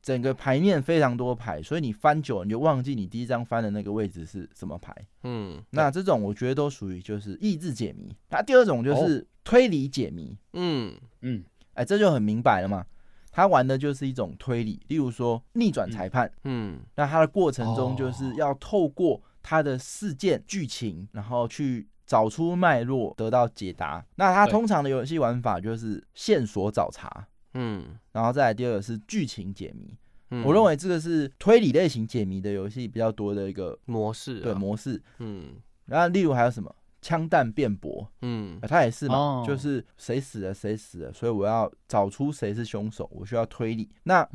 [0.00, 4.94] 整个牌面非常多牌，所以你翻久了你就忘记你第一张翻的那个位置是什么牌。
[5.24, 8.14] 嗯，那这种我觉得都属于就是意志解谜。
[8.30, 10.36] 那第二种就是推理解谜。
[10.52, 12.86] 嗯嗯，哎、欸，这就很明白了嘛，
[13.30, 16.26] 他玩的就是一种推理，例如说逆转裁判。
[16.44, 21.86] 嗯，嗯，那他的过程中就是要透过他的事件剧情，然后去。
[22.08, 24.02] 找出脉络，得到解答。
[24.16, 29.94] 那它通常的游戏玩法就是线索找查，嗯，然后再来第二个是剧情解谜。
[30.30, 35.00] 嗯，我认为这个是推理类型解谜的游戏比较多的一个模式，对模式。
[35.18, 43.86] 嗯，然后例如还有什么枪弹辩驳，嗯，它也是嘛，就是谁死了谁死了，所以我要找出谁是凶手，我需要推理。
[44.04, 44.26] 那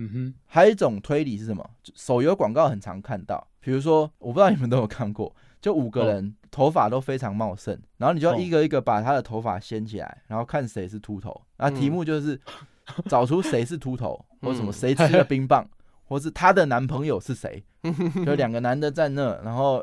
[0.46, 1.68] 还有一种推理是什么？
[1.96, 5.36] 手游广告很常看到，比如说我不知道你们都有看过。
[5.64, 11.42] 就五个人头发都非常茂盛，然后你就要一个一个把他的头发掀起来，然后看谁是秃头。
[11.56, 12.38] 那题目就是
[13.08, 15.66] 找出谁是秃头，或什么谁吃了冰棒，
[16.04, 17.64] 或是他的男朋友是谁。
[18.26, 19.82] 就两个男的在那，然后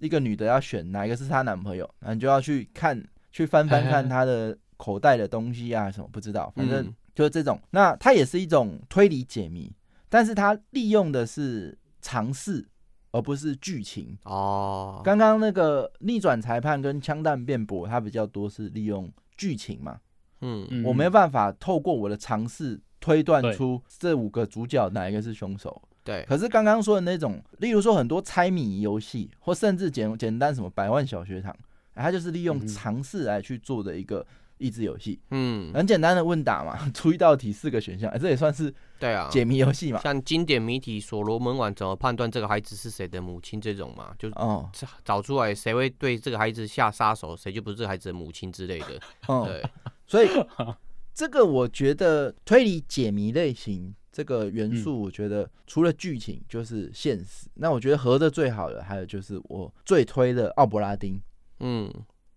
[0.00, 7.60] 一个女的要选哪一个是她男朋友，然后你就要去看，去翻翻看 他的口袋的东西啊什么，不知道，反正就是这种。
[7.70, 9.72] 那它也是一种推理解谜，
[10.08, 12.66] 但是它利用的是尝试。
[13.12, 15.00] 而不是剧情哦。
[15.04, 20.00] 刚刚那个逆转裁判跟枪弹辩驳，它比较多是利用剧情嘛。
[20.40, 25.82] 嗯，我没办法透过我的尝试推断出这五个主角哪一个是凶手。
[26.02, 26.24] 对。
[26.28, 31.54] 可是刚刚说的那种，例如说很多猜谜游戏，或甚至简简单什么百万小学堂，
[31.94, 34.26] 它就是利用尝试来去做的一个。
[34.60, 39.28] 益智游戏，嗯，很简单的问答嘛， 出一道题四个选项，欸，这也算是对啊。
[39.32, 44.70] 解谜游戏嘛，像经典谜题所罗门王怎么判断这个孩子是谁的母亲这种嘛，就哦。
[45.04, 49.64] 找出来谁会对这个孩子下杀手，谁就不是这个孩子的母亲之类的，哦，对，
[50.06, 50.28] 所以
[51.14, 61.20] 这个我觉得推理解谜类型这个元素，我觉得除了剧情就是现实，嗯，那我觉得合的最好的还有就是我最推的奥伯拉丁，
[61.60, 61.90] 嗯。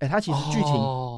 [0.03, 0.73] 哎，它其实剧情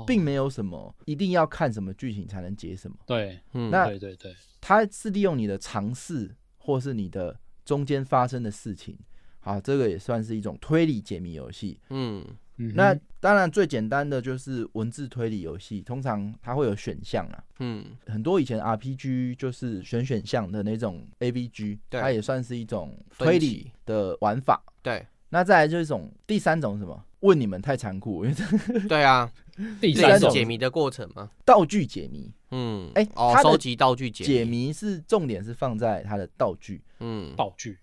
[0.06, 2.96] 并没有什么一定要看什么剧情才能解什么。
[3.08, 8.96] 对，嗯，那对对对，它是利用你的尝试或是你的中间发生的事情，
[9.40, 11.80] 好，这个也算是一种推理解谜游戏。
[11.90, 12.24] 嗯，
[12.58, 17.44] 那当然最简单的就是文字推理游戏，通常它会有选项啊。
[17.60, 24.64] 嗯，很多以前 RPG 就是选选项的那种 AVG，它也算是一种推理的玩法。
[24.84, 26.98] 对，那再来就是一种第三种什么？
[27.20, 28.38] 问你们太残酷，因为
[28.88, 29.30] 对啊，
[29.82, 37.78] 第三种解谜的过程嘛，道具解谜，嗯，哎、欸，哦，收集道具解解谜是重点是放在它的道具，嗯，道具。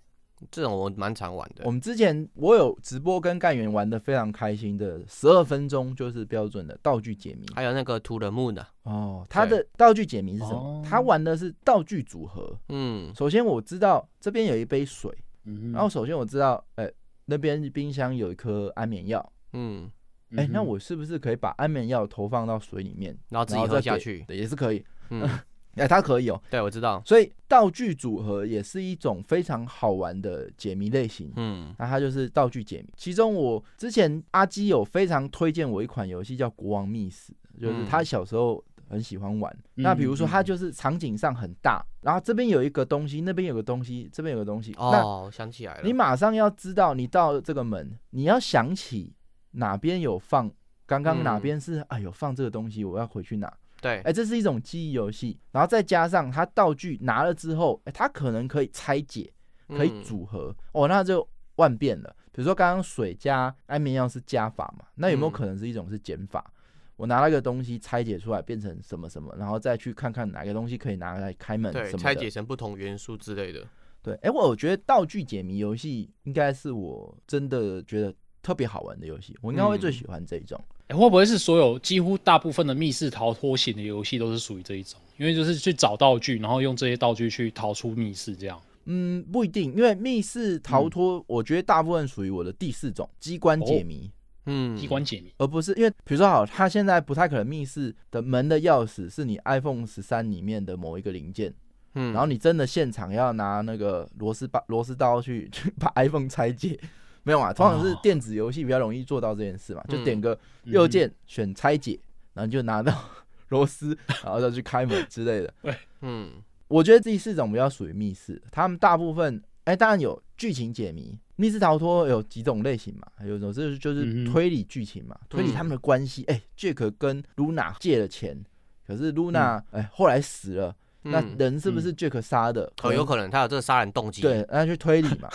[0.50, 1.62] 这种我蛮常玩的。
[1.66, 10.82] 我们之前我有直播跟干员玩的非常开心的，十二分钟就是标准的道具解谜，还有那个 To the Moon 的哦，它的道具解谜是什么？
[10.88, 15.12] 他玩的是道具组合，嗯，首先我知道这边有一杯水，
[15.44, 16.94] 嗯，然后首先我知道，哎、欸。
[17.32, 19.90] 那边冰箱有一颗安眠药，嗯，
[20.36, 24.22] 哎、欸，那我是不是可以把安眠药投放到水里面，然后自己喝下去？
[24.28, 25.22] 对，也是可以，嗯，
[25.76, 26.42] 哎、欸，它可以哦、喔。
[26.50, 27.02] 对，我知道。
[27.06, 32.92] 所以道具组合也是一种非常好玩的解谜类型，嗯，那它就是道具解谜。
[32.96, 38.62] 其中我之前阿基有非常推荐我一款游戏叫《国王密室》，就是他小时候。
[38.92, 44.74] 很喜欢玩，那比如说它就是场景上很大，嗯、然后这边有一个东西，那边有个东西，这边有个东西。
[44.76, 45.80] 哦，想起来了。
[45.82, 49.14] 你马上要知道，你到这个门，你要想起
[49.52, 50.52] 哪边有放，
[50.84, 53.50] 刚刚哪边是、嗯、哎呦放这个东西，我要回去拿。
[53.80, 59.32] 对，哎，这是一种记忆游戏，然后再加上它道具拿了之后，哎，它可能可以拆解，
[59.68, 61.26] 可以组合，嗯、哦，那就
[61.56, 62.14] 万变了。
[62.30, 66.44] 比如说刚刚水加安眠药是加法嘛，那有没有可能是一种是减法？
[66.46, 66.58] 嗯
[67.02, 71.90] 我拿那个东西拆解出来变成什么什么，然后再去看看哪个东西可以拿来开门什么的。
[71.90, 73.66] 对，拆解成不同元素之类的。
[74.00, 80.56] 对，哎、欸，我觉得道具解谜游戏应该是我真的觉得特别好玩的游戏，我应该会最喜欢这一种。
[80.86, 85.00] 哎、嗯欸，会不会是所有几乎大部分的密室逃脱型的游戏都是属于这一种？
[85.16, 88.62] 因为就是去找道具，然后用这些道具去逃出密室这样。
[88.84, 94.06] 嗯，不一定，因为密室逃脱，我觉得大部分属于我的第四种机关解谜。
[94.06, 101.54] 哦嗯，机关解谜，而不是因为比如说好，他现在不太可能密室的门的钥匙是你 iPhone 十三里面的某一个零件，
[101.94, 106.76] 嗯，然后你真的现场要拿那个螺丝把螺丝刀去 去把 iPhone 拆解，
[107.22, 107.52] 没有嘛？
[107.52, 111.98] 通常是电子游戏比较容易做到这件事嘛，就点个右键选拆解，
[112.34, 112.92] 然后就拿到
[113.50, 115.54] 螺丝，然后再去开门之类的。
[115.62, 116.32] 对，嗯，
[116.66, 119.40] 我觉得第四种比较属于密室，他们大部分。
[119.64, 123.06] 哎、欸，当然有剧情解谜，密室逃脱有几种类型嘛？
[123.26, 126.24] 有一种就是就是推理剧情嘛，嗯、推理他们的关系。
[126.24, 128.38] 哎、欸、Jack 跟 Luna 借了钱，
[128.86, 132.72] 可是 Luna 哎、嗯欸、后来死了，嗯、那人是不是 Jack 杀的？
[132.76, 134.22] 可有可能他有这个杀人动机。
[134.22, 135.28] 对，那去推理嘛。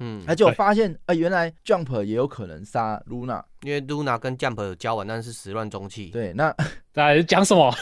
[0.00, 6.10] 嗯，而且我发现，呃，原来 Jump 也有可能杀 Luna，因为 Luna 跟 Jump 有交往，但是始乱终弃。
[6.10, 6.54] 对，那
[6.92, 7.74] 大家讲什么？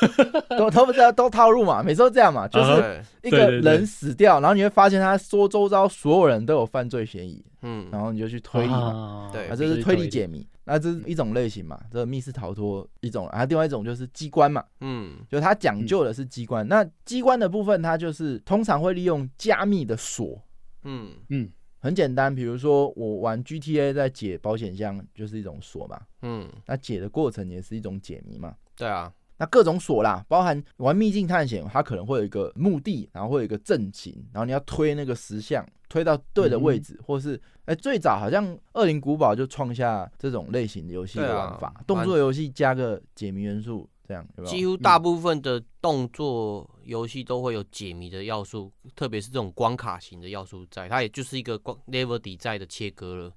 [0.57, 20.41] 都都不知道，都套路嘛，每次都这样嘛，就是一个人死掉，然后你会发现他说周遭所有人都有犯罪嫌疑，嗯，然后你就去推理嘛，对，啊，这是推理解谜，那这是一种类型嘛，这个密室逃脱一种，然后另外一种就是机关嘛，嗯，就它讲究的是机关，那机关的部分它就是通常会利用加密的锁，
[20.85, 21.11] 嗯。
[21.29, 21.51] 嗯。
[21.79, 26.01] 很简单，比如说我玩 GTA 在解保险箱，就是一种锁嘛。
[26.23, 28.55] 嗯，那解的过程也是一种解谜嘛。
[28.77, 37.37] 对啊，那各种锁啦，包含玩秘境探险，它可能会有一个目的，然后会有一个阵型，然后你要推那个石像，推到对的位置，嗯、或是
[37.67, 43.89] 哎、欸，最早好像《恶灵古堡》就创下这种类型的游戏的玩法，啊、动作游戏加个解谜元素。
[44.09, 53.33] 这样有有几乎大部分的动作游戏都会有解谜的要素，嗯、特别是这种关卡型的要素在，它也就是一个光 level 底在的切割了。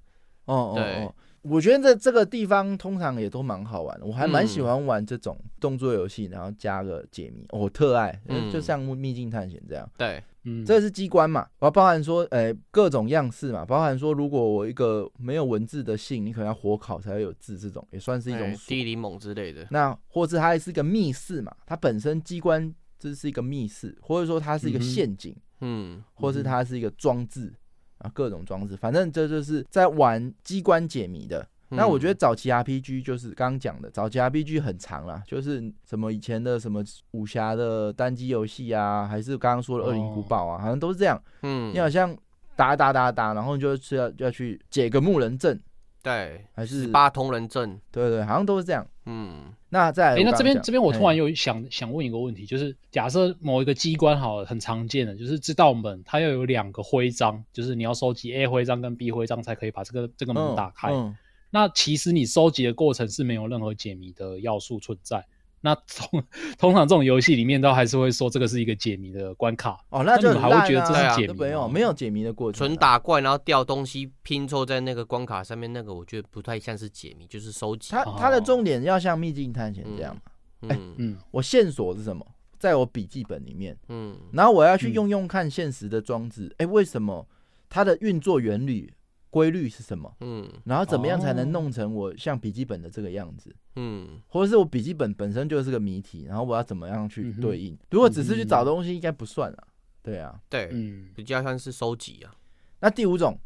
[0.46, 9.88] 哦，对哦，哦，我觉得这这个地方通常也都蛮好玩的，我还蛮喜欢玩这种动作游戏，然后加个解谜，我、哦、特爱，嗯，就像秘境探险这样。
[9.96, 19.68] 对，嗯，这个是机关嘛，包包含说，呃，各种样式嘛，包含说，如果我一个没有文字的信，你可能要火烤才会有字，这种也算是一种地灵猛之类的。
[19.70, 27.52] 那或者它还是一个密室嘛，它本身机关这是一个密室，或者说它是一个陷阱，嗯，或是它是一个装置
[27.98, 31.48] 啊，各种装置，反正这就是在玩机关解谜的。
[31.72, 36.82] 那我觉得早期 RPG 就是刚刚讲的，早期 RPG 很长啦，就是什么以前的什么
[37.12, 41.22] 武侠的单机游戏啊，还是刚刚说的《恶灵古堡》啊，好像都是这样。
[41.42, 42.12] 嗯，你好像
[42.56, 45.60] 打打打打，然后就是要要去解个木人阵，
[46.02, 48.84] 对，还是八通人阵，对对，好像都是这样。
[49.12, 60.92] 嗯，那在哎，那这边这边我突然又想想问一个问题，就是假设某一个机关好了，很常见的就是知道门，它要有两个徽章，就是你要收集 A 徽章跟 B 徽章才可以把这个这个门打开。
[60.92, 61.16] 嗯嗯
[61.52, 65.26] 那其实你收集的过程是没有任何解谜的要素存在。
[65.62, 66.24] 那通
[66.58, 69.78] 通常这种游戏里面都还是会说这个是一个解谜的关卡。
[69.90, 71.38] 哦，那就、啊、你们还会觉得这是解谜？
[71.38, 77.90] 没有，没有解谜的过程，纯打怪然后掉东西拼凑在那个关卡上面，那个我觉得不太像是解谜，就是收集。
[77.90, 80.20] 它它的重点要像秘境探险这样嘛？
[80.62, 82.26] 嗯嗯，欸、嗯，我线索是什么？
[82.58, 83.76] 在我笔记本里面。
[83.88, 86.46] 嗯，然后我要去用用看现实的装置。
[86.58, 87.26] 哎、嗯欸，为什么
[87.68, 88.92] 它的运作原理？
[89.30, 90.12] 规律是什么？
[90.20, 93.54] 嗯，然后怎么样才能弄成我像笔记本的这个样子？
[93.76, 97.78] 嗯，或者是我笔记本本身就是个谜题，然后我要怎么样去对应？
[97.90, 99.58] 如果只是去找东西，应该不算啊。
[100.02, 102.34] 对啊，对，嗯，比较像是收集啊。
[102.80, 103.38] 那第五种，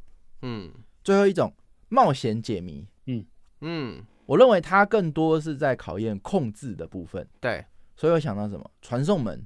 [0.42, 1.52] 嗯，最后一种
[1.88, 3.26] 冒险解谜，嗯
[3.60, 7.28] 嗯，我认为它更多是在考验控制的部分。
[7.40, 7.64] 对，
[7.96, 8.70] 所以我想到什么？
[8.80, 9.44] 传送门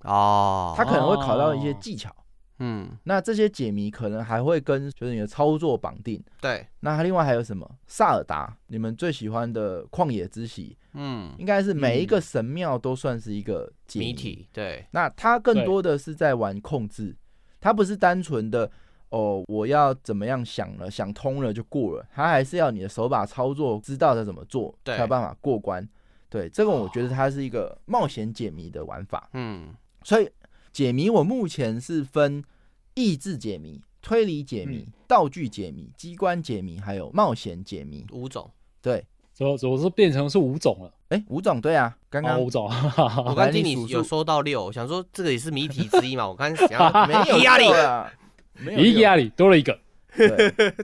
[0.00, 2.14] 哦，它可能会考到一些技巧。
[2.60, 6.22] 嗯，那这些解谜可能还会跟就是你的操作绑定。
[6.40, 7.68] 对，那另外还有什么？
[7.86, 14.06] 萨尔达，你们最喜欢的旷野之息，嗯，应该是每一个神庙都算是一个解谜。
[14.06, 14.48] 谜题。
[14.52, 17.16] 对，那它更多的是在玩控制，
[17.60, 18.70] 它不是单纯的
[19.08, 25.88] 哦，我要怎么样想了，想通了就过了，它还是要你的手把操作，知道它怎么做，才有办法过关。
[26.28, 29.30] 对，这个我觉得它是一个冒险解谜的玩法。
[29.32, 30.28] 嗯，所以。
[30.72, 32.42] 解谜我目前是分
[32.94, 38.50] 益智解谜、推理解谜、嗯、道具解谜、机关解谜，还有冒险解谜五种。
[38.80, 40.92] 对，怎么怎么是变成是五种了？
[41.08, 42.70] 哎、欸，五种对啊，刚刚、哦、五种。
[43.26, 46.26] 我刚听你有说到六，想说这个也是谜题之一嘛？
[46.28, 48.10] 我刚想要没有 压力了，
[48.54, 49.76] 没有压力，多了一个，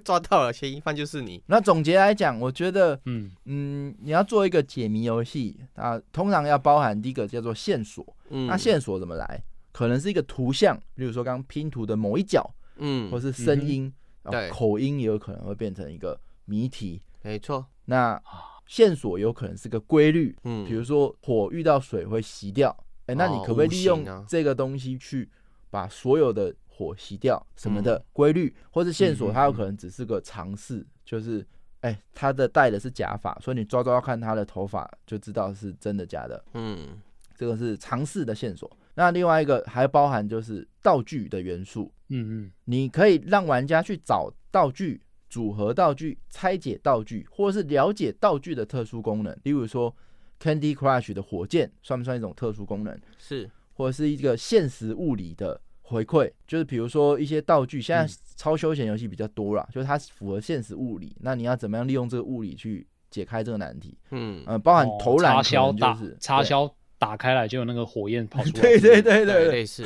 [0.05, 1.41] 抓到了，嫌疑犯就是你。
[1.47, 8.05] 那总结来讲，我觉得，嗯嗯，你要做一个解谜游戏啊，通常要包含第一个叫做线索。
[8.31, 9.43] 嗯，那线索怎么来？
[9.77, 17.67] 可能是一个图像，比如说刚刚拼图的某一角，嗯，或是声音，嗯、然后口音也有可能会变成一个谜题，没错。
[17.85, 18.19] 那
[18.67, 25.29] 线索有可能是个规律，嗯，比如说火遇到水会熄掉，哎、欸，那你可不可以利用这个东西去
[25.69, 31.47] 把所有的火熄掉什么的规律，嗯、或是线索它有可能只是个尝试，就是
[31.83, 36.99] 哎，他、欸、的戴的是假发，所以你抓抓看他的头发就知道是真的假的，嗯，
[37.37, 38.75] 这个是尝试的线索。
[38.97, 49.39] 那另外一个还包含就是道具的元素，嗯嗯，你可以让玩家去找道具、组合道具、拆解道具，或者是了解道具的特殊功能。
[49.43, 49.95] 例如说
[50.41, 52.99] ，Candy Crush 的火箭算不算一种特殊功能？
[53.19, 63.99] 是，或者是一个现实物理的回馈，就是比如说一些道具，现在超休闲游戏比较多啦，就是它符合现实物理，那你要怎么样利用这个物理去解开这个难题？
[64.11, 66.75] 嗯呃，包含投篮就是插销。
[66.99, 69.85] 打开来就有那个火焰跑出来， 对对对对，类似，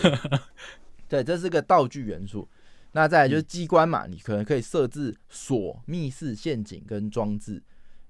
[1.09, 2.49] 对，这是个道具元素。
[2.93, 7.63] 那再来就是机关嘛，你可能可以设置锁、密室、陷阱跟装置。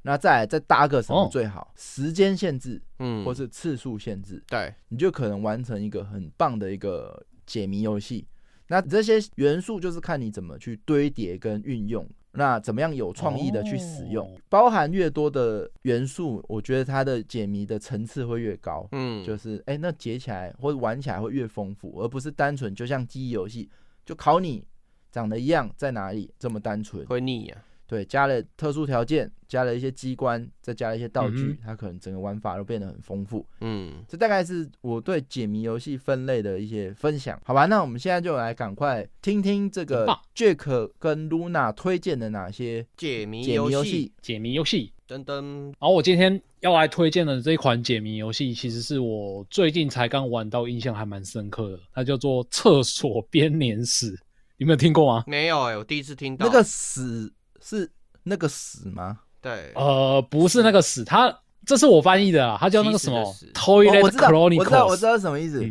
[0.03, 1.73] 那再来再搭个什么最好？
[1.77, 8.27] 时间限制，嗯，或是次数限制，对，你就可能完成一个很棒的一个解谜游戏。
[8.69, 12.09] 那这些元素就是看你怎么去堆叠跟运用。
[12.33, 14.27] 那怎么样有创意的去使用？
[14.27, 18.87] 哦、包含越多的元素，我觉得它的解谜的层次会越高。
[18.93, 23.69] 嗯，就是哎、欸，那解起来或者玩起来会越丰富，而不是单纯就像记忆游戏，
[24.05, 24.65] 就考你
[25.11, 27.69] 长得一样在哪里这么单纯，会腻呀、啊。
[27.91, 33.45] 对，加了特殊条件，加了一些机关，再加了一些道具，嗯、它可能整个玩法都变得很丰富。
[33.63, 37.67] 嗯，这大概是我对解谜游戏分类的一些分享，好吧？
[37.67, 44.13] 那我们现在就来赶快听听这个 Jack 跟 Luna 推荐的哪些解谜游戏？
[44.23, 45.65] 解谜游戏，噔噔。
[45.65, 51.81] 然后我今天要来推荐的这一款解谜游戏，其实是我最近才刚玩到，印象还蛮深刻的。
[51.93, 54.13] 它叫做《厕所编年史》，
[54.59, 55.25] 有没有听过吗？
[55.27, 57.33] 没有哎、欸，我第一次听到那个史。
[57.63, 57.90] 是
[58.23, 59.19] 那个屎吗？
[59.40, 61.35] 对，呃，不是那个屎，他
[61.65, 63.23] 这是我翻译的啊，它叫那个什么
[63.54, 65.65] Toilet Chronicles，我知道，我知道，我知道什么意思。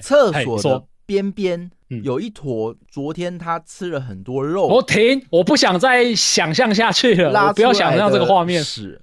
[0.00, 4.66] 厕所的边边嗯、有一坨，昨天他吃了很多肉。
[4.66, 7.46] 我停，我不想再想象下去了。
[7.46, 8.62] 我不要想象这个画面。
[8.64, 9.00] 屎，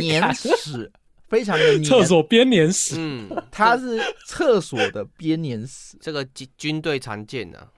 [0.00, 0.90] 黏屎，
[1.28, 1.84] 非常的黏。
[1.84, 7.68] 厕所边粘屎，嗯，它是厕所的边粘屎，这个军军队常见的。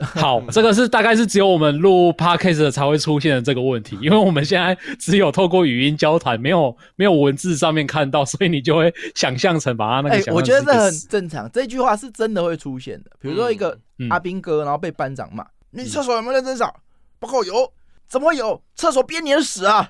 [0.00, 10.30] 好，这个是大概是只有我们录 podcast 才会出现的这个问题，因为我们现在只有透过语音交谈，没有没有文字上面看到，所以你就会想象成把它那个。
[10.30, 13.10] 哎，我觉得这很正常，这句话是真的会出现的。
[13.20, 13.78] 比如说一个
[14.10, 16.74] 阿兵哥，然后被班长骂：“你厕所有没有认真扫？
[17.18, 17.72] 不够有。”
[18.12, 19.88] 怎么会有厕所编年史啊？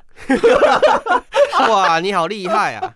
[1.71, 2.95] 哇，你好厉害啊！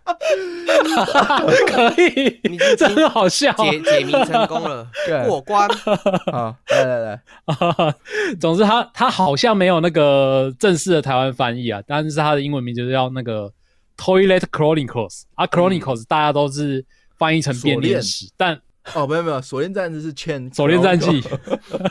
[1.69, 4.89] 可以，你 真的好笑，解解谜成功了，
[5.27, 5.69] 过关。
[6.33, 7.21] 好，来来来，
[8.41, 13.53] 总之他他好像没有那个正式的台湾翻译啊，但是他的英文名就是叫那个
[13.97, 16.85] Toilet Chronicles 啊，Chronicles 大家都是
[17.19, 18.61] 翻译成便利史，但。
[18.95, 21.23] 哦，没有没有，锁链战士是欠 锁链战记，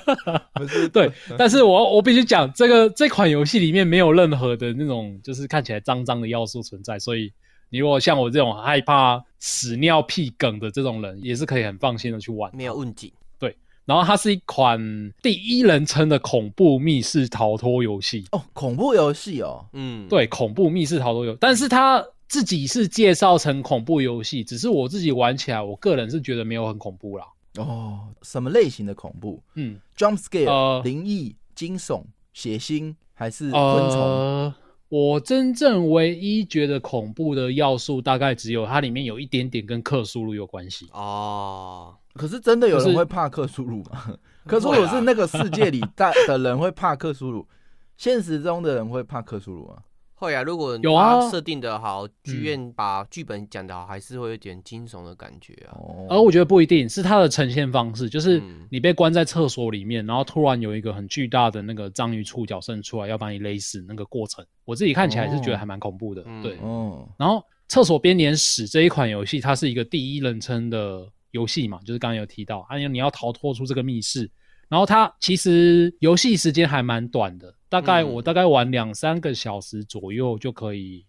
[0.94, 7.32] 对，但是我我必须讲，这个这款游戏里面没有任何的那种就是看起来脏脏的要素存在，所以
[7.70, 13.14] 你如果像我这种害怕屎尿屁梗的这种人，也是可以很放心的去玩，没有问题。
[13.38, 14.80] 对，然后它是一款
[15.22, 18.26] 第一人称的恐怖密室逃脱游戏。
[18.32, 22.04] 哦，恐怖游戏哦，嗯，对，恐怖密室逃脱游，但是它。
[22.28, 27.26] 自己是介绍成恐怖游戏，只是我自己玩起来，我个人是觉得没有很恐怖啦。
[27.58, 29.42] 哦，什么类型的恐怖？
[29.54, 32.04] 嗯，jump scare，呃，灵异、惊悚、
[32.34, 34.00] 血腥，还是昆虫？
[34.02, 34.56] 呃，
[34.90, 40.88] 我真正唯一觉得恐怖的要素，大概只有它里面有一点点跟克苏鲁有关系。
[40.92, 44.18] 哦，可是真的有人会怕克苏鲁吗？
[44.46, 47.48] 克苏鲁是 那个世界里大的人会怕克苏鲁，
[47.96, 49.78] 现实中的人会怕克苏鲁吗？
[50.18, 55.76] 会啊，如果有啊，设定的好，剧院把剧本讲的好，还是会有点惊悚的感觉啊。
[56.10, 58.42] 而我觉得不一定是它的呈现方式，就是
[58.72, 66.24] 你被关在厕所里面，然后突然有一个很巨大的那个章鱼触角伸出来要把你勒死那个过程，我自己看起来是觉得还蛮恐怖的。
[66.42, 67.08] 对，哦。
[67.18, 74.32] 然后厕所编年史这一款游戏，它是一个第一人称的游戏嘛，就是刚刚有提到，还有你要逃脱出这个密室。
[74.68, 81.06] 然后它其实游戏时间还蛮短的，大概我大概玩两三个小时左右就可以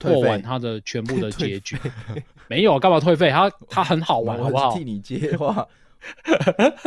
[0.00, 1.76] 过完它的全部的结局。
[2.50, 3.30] 没有干嘛退费？
[3.30, 4.76] 它它很好玩， 好不好？
[4.76, 5.64] 替你接话。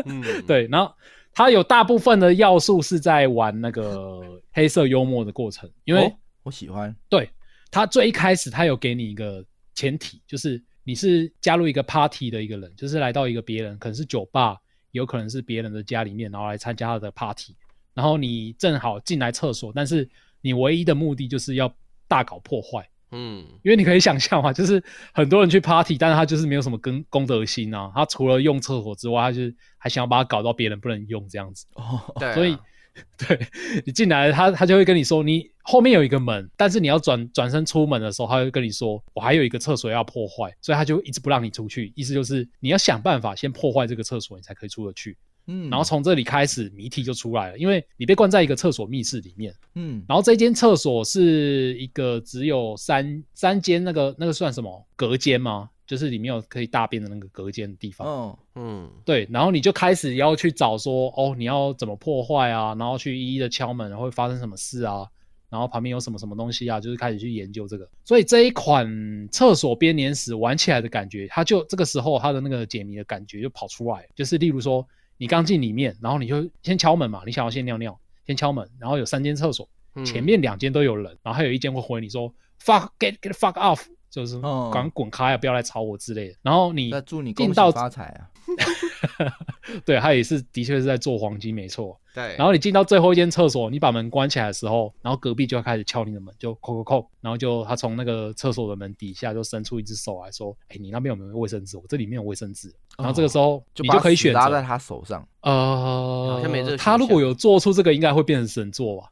[0.03, 0.67] 嗯，对。
[0.67, 0.93] 然后
[1.33, 4.19] 它有大部分的要素是在玩那个
[4.51, 6.13] 黑色幽默的过程，因为
[6.43, 6.93] 我喜欢。
[7.07, 7.29] 对，
[7.71, 9.41] 它最一开始它有给你一个
[9.75, 14.57] 前提，就是你是加入一个 party 的一个人，就是来到一个别人可能是酒吧。
[14.91, 17.53] 有可能是别人的家里面，然后来参加他的 party，
[17.95, 20.07] 然后你正好进来厕所，但是
[20.41, 21.73] 你唯一的目的就是要
[22.07, 32.55] 大搞破坏，嗯，因为你可以想象嘛， 就是很多人去 party，但是他就是没有什么跟公德心啊，他除了用厕所之外，他就是还想要把它搞到别人不能用这样子，哦，对，所以。
[33.17, 33.37] 对，
[33.85, 45.17] 你进来，他他就会跟你说，你后面有一个门，但是你要转转身出门的时候，他会跟你说，我还有一个厕所要破坏，所以他就一直不让你出去，意思就是你要想办法先破坏这个厕所，你才可以出得去。
[45.47, 55.69] 嗯，然后从这里开始谜题就出来了，因为你被关在一个厕所密室里面，嗯，然后这间厕所是一个只有三三间那个那个算什么隔间吗？
[55.87, 58.07] 就是里面有可以大便的那个隔间的地方。
[58.07, 62.73] 嗯嗯，对，然后你就开始要去找说，哦，你要怎么破坏啊？
[62.79, 65.05] 然后去一一的敲门，然后会发生什么事啊？
[65.47, 66.81] 然后旁边有什么什么东西啊？
[66.81, 67.87] 就是开始去研究这个。
[68.03, 68.89] 所以这一款
[69.31, 74.07] 厕所编年史玩起来的感觉，它就这个时候它的那个解谜的感觉就跑出来。
[74.15, 74.85] 就是例如说，
[75.17, 79.67] 你刚进里面，然后你就先敲门嘛，你想要先尿尿，先敲门，然后有三间厕所，
[80.05, 83.85] 前面两间都有人，然后还有一间会回你说 fuck get get fuck off。
[84.07, 84.39] 就是
[84.71, 85.37] 赶滚开啊！
[85.37, 86.35] 不要来吵我之类的。
[86.41, 88.29] 然后你祝你恭喜发财啊！
[89.83, 91.99] 对，他也是的确是在做黄金，没错。
[92.13, 92.35] 对。
[92.37, 97.09] 然后你进到最后一间厕所，你把门关起来的时候，然后隔壁就要开始敲你的门，就扣扣扣。
[97.21, 101.77] 然后就他从那个厕所的门底下就伸出一只手来说：“哎，你那边有没有卫生纸？
[101.77, 105.27] 我这里面有卫生纸。”然后这个时候你就可以选择拉在他手上。
[105.41, 106.41] 呃，
[106.77, 109.09] 他如果有做出这个，应该会变成神作吧？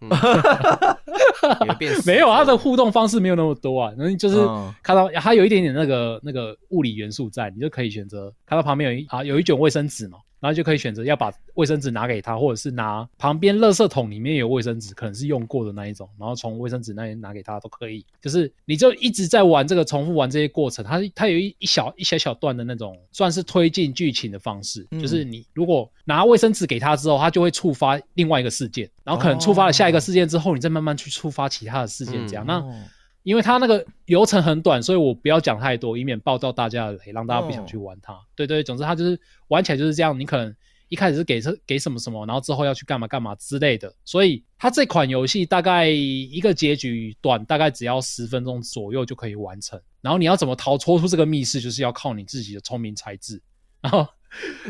[2.05, 4.37] 没有，它的互动方式没有那么多啊，能就是
[4.81, 10.17] 看到它有一点点那个那个物理元素在，你就可以选择看到旁边有一啊有一卷卫生纸嘛。
[10.43, 18.05] 然后就可以选择要把卫生纸拿给他，或者是拿旁边垃圾桶里面有卫生纸，可能是用过的那一种，然后从卫生纸那里拿给他都可以。
[18.21, 20.83] 就是你就一直在玩这个，重复玩这些过程。
[20.83, 24.85] 它它有一一小一小小段的那种，算是推进剧情的方式。
[24.91, 32.43] 嗯、就是你如果拿卫生纸给他之后，他就会触发另外一个事件，然后可能触发了下一个事件之后，你再慢慢去触发其他的事件，这样。
[32.45, 32.89] 嗯、那
[33.23, 38.13] 因为它那个流程很短，所以我不要讲太多，以免爆到大家的雷，让大家不想去玩它。
[38.13, 40.19] 哦、对对，总之它就是玩起来就是这样。
[40.19, 40.53] 你可能
[40.89, 43.93] 一开始是给这给什么什么，然后之后要去干嘛干嘛之类的。
[44.05, 49.81] 所以它这款游戏大概一个结局短，大概只要十分钟左右就可以完成。
[50.01, 53.41] 然后你要怎么逃脱出这个密室，就是要靠你自己的聪明才智。
[53.81, 54.07] 然后，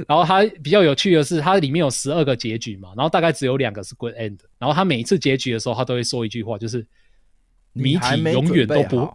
[0.07, 4.37] 然后它比较有趣的是，它里面有十二个结局嘛，然后大概只有两个是 good end。
[4.59, 6.85] 然后它每一次结局的时候，它都会说一句话，就是
[7.73, 9.13] 谜题永远都不，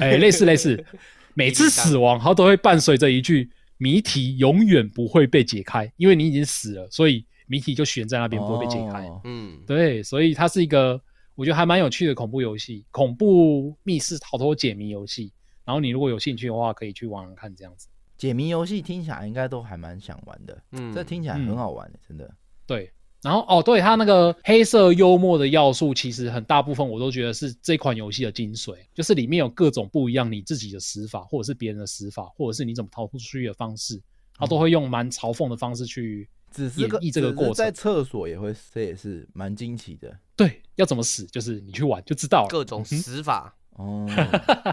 [0.00, 0.84] 哎，类似类似。
[1.34, 9.06] 每次死亡，它都会伴随着一句“谜题永远不会被解开”，因为你已经死了，所以谜题就悬在那边，不会被解开。
[9.24, 10.98] 嗯，对，所以它是一个
[11.34, 15.30] 我觉得还蛮有趣的恐怖游戏，恐怖密室逃脱解谜游戏。
[15.66, 17.86] 然后你如果有兴趣的话，可以去玩玩看这样子。
[18.16, 22.34] 解谜游戏听起来应该都还蛮想玩的，嗯，这听起来很好玩，真的。
[22.66, 22.90] 对。
[23.26, 34.00] 然后哦，对，它那个黑色幽默的要素，其实很大部分我都觉得是这款游戏的精髓，就是里面有各种不一样你自己的死法，或者是别人的死法，或者是你怎么逃出去的方式，
[34.36, 37.54] 它都会用蛮嘲讽的方式去演绎这个过程。
[37.54, 40.16] 在厕所也会，这也是蛮惊奇的。
[40.36, 42.48] 对，要怎么死，就是你去玩就知道了。
[42.48, 44.08] 各种死法哦，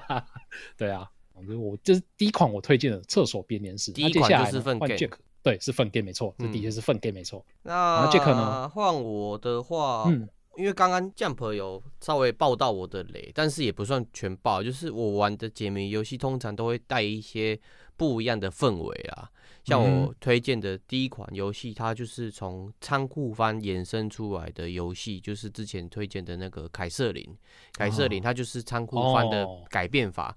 [0.77, 5.09] 对啊，反正我这是第一款我推荐的厕所编年史，第一款就是粪 game。
[5.43, 7.45] 对，是粪 game 没错，这的确是粪 game 没错。
[7.47, 8.69] 嗯、那杰克呢？
[8.69, 10.25] 换我的话，嗯，
[10.55, 17.59] 因为刚刚 Jump 有稍微爆到我的雷，但是也不算全爆，就是我玩的解谜游戏通常都会带一些
[17.97, 19.29] 不一样的氛围啊。
[19.65, 27.37] 像我推荐的第一款游戏，它就是从仓库番衍生出来的游戏，就是之前推荐的那个凯瑟琳。
[27.73, 30.31] 凯瑟琳它就是仓库番的改变法。
[30.31, 30.35] 哦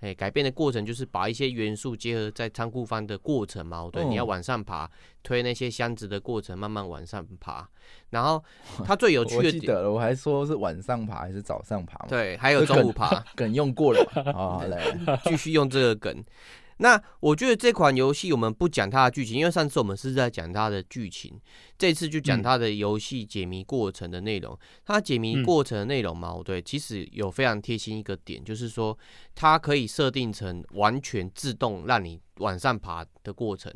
[0.00, 3.88] 哎，改变的过程就是把一些元素结合在仓库方的过程嘛。
[3.92, 4.90] 对，你要往上爬，
[5.22, 7.68] 推那些箱子的过程，慢慢往上爬。
[8.10, 8.42] 然后
[8.84, 12.06] 它最有趣的，我记得了，我还说是晚上爬还是早上爬？
[12.06, 14.32] 对，还有中午爬， 梗，梗用过了。
[14.32, 14.78] 好嘞，
[15.24, 16.24] 继续用这个梗。
[16.82, 21.38] 那我觉得这款游戏我们不讲它的剧情，因为上次我们是在讲它的剧情，
[21.76, 24.58] 这次就讲它的游戏解谜过程的内容。
[24.86, 28.98] 它解谜过程的内容嘛，我对，其实有非常贴心一个点，就是说
[29.34, 33.70] 它可以设定成完全自动让你往上爬的过程，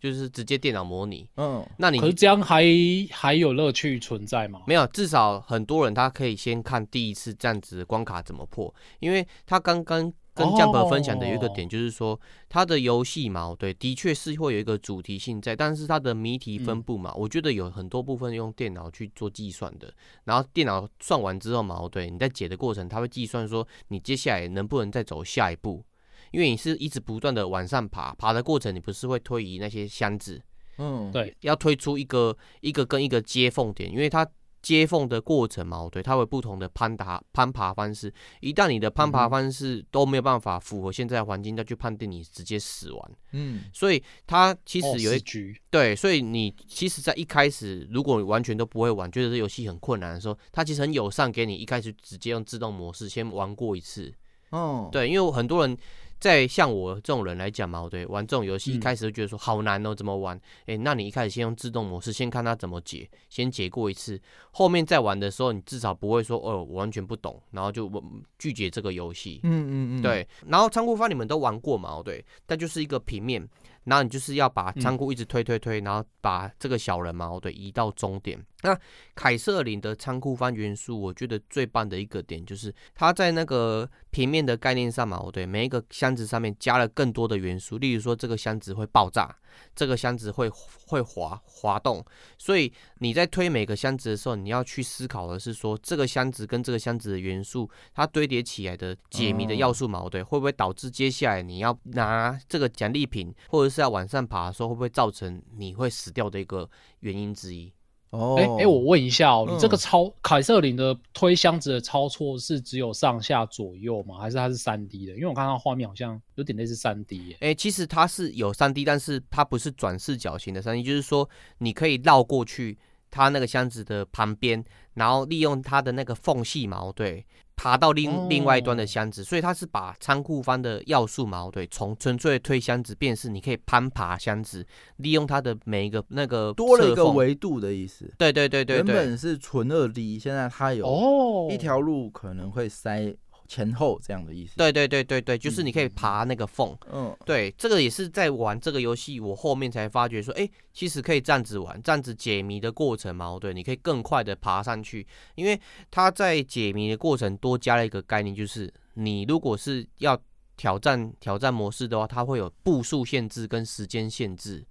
[0.00, 1.30] 就是直接电脑模拟。
[1.36, 2.64] 嗯，那你可是这样还
[3.12, 4.62] 还有乐趣存在吗？
[4.66, 10.12] 没有，至少很多人他可以先看第一次这样子的关卡怎么破，因为他刚刚。
[10.38, 12.18] 跟 Jump 分享的有一个点，就是说
[12.48, 19.92] 它的游戏嘛，对，的确是会有一个主题性在，但是它的谜题分布嘛，我觉得有很多部分用电脑去做计算的，
[20.24, 25.84] 然后电脑算完之后嘛，对，你在解的过程，它会计算说你接下来能不能再走下一步，
[26.30, 30.40] 因为你是一直不断的往上爬，爬的过程你不是会推移那些箱子，
[30.78, 34.26] 嗯，对，要推出一个一个跟一个接缝点，因为它。
[34.60, 38.12] 接缝的过程嘛，对，它会不同的攀爬攀爬方式。
[38.40, 43.10] 一旦你的攀爬方式都没有办法符合现在环境，再去判定你直接死亡。
[43.32, 54.12] 嗯，所以它其实有一局、哦、对，所以你其实，在一开始，如果你完全都不会玩，觉得这游戏很困难的时候，它其实很友善，给你一开始直接用自动模式先玩过一次。
[54.50, 55.76] 哦，对，因为很多人。
[56.18, 60.36] 在像我这种人来讲嘛，对，玩这种游戏一开始就觉得说好难哦，怎么玩？
[60.66, 67.90] 诶、欸，那你一开始先用自动模式，先看它怎么解，先解过一次，后面再玩的时候，你至少不会说哦，我完全不懂，然后就
[68.38, 69.40] 拒绝这个游戏。
[69.44, 70.26] 嗯嗯嗯，对。
[70.46, 72.02] 然后仓库方你们都玩过嘛？
[72.04, 73.48] 对，但就是一个平面。
[73.84, 78.38] 然后你就是要把仓库一直推推推，然后把这个小人嘛，对，移到终点。
[78.62, 78.76] 那
[79.14, 89.32] 凯瑟琳的仓库方元素，我觉得最棒的一个点就是它在那个平面的概念上嘛，对，每一个箱子上面加了更多的元素，例如说这个箱子会爆炸，
[89.76, 90.50] 这个箱子会
[90.86, 92.04] 会滑滑动，
[92.36, 106.68] 所以你在推每个箱子的时候，你要去思考的是说这个箱子跟这个箱子的元素，它堆叠起来的解谜的要素嘛，对，会不会导致接下来你要拿这个奖励品，或者是要往上爬的时候，会不会造成你会死掉的一个
[107.00, 107.72] 原因之一？
[108.10, 114.18] 哦，哎哎，我问一下哦，你这个超凯瑟琳的推箱子的操作是只有上下左右吗？
[114.18, 115.14] 还是它是三 D 的？
[115.14, 117.36] 因为我看到画面好像有点类似三 D。
[117.40, 121.28] 哎，其实它是有三 D，但是它不是转视角型的三 D，就是说
[121.58, 122.78] 你可以绕过去
[123.10, 127.26] 它那个箱子的旁边，然后利用它的那个缝隙毛，对。
[127.58, 134.64] 爬到另另外一端的箱子，哦、所以它是把仓库方的要素矛，对，从纯粹推箱子变是你可以攀爬箱子，
[134.98, 138.08] 利用它的每一个那个多了一个维度的意思。
[138.16, 143.12] 对对对对对，原本是纯二 D，现在它有哦一条路可能会塞。
[143.48, 155.58] 前后这样的意思，对对对对对，就是你可以爬那个缝，嗯，对，这个也是在玩这个游戏，我后面才发觉说，哎，其实可以这样子玩，这样子解谜的过程嘛，对，你可以更快的爬上去，因为
[155.90, 160.20] 它在解谜的过程多加了一个概念，就是你如果是要
[160.58, 164.62] 挑战挑战模式的话，它会有步数限制跟时间限制。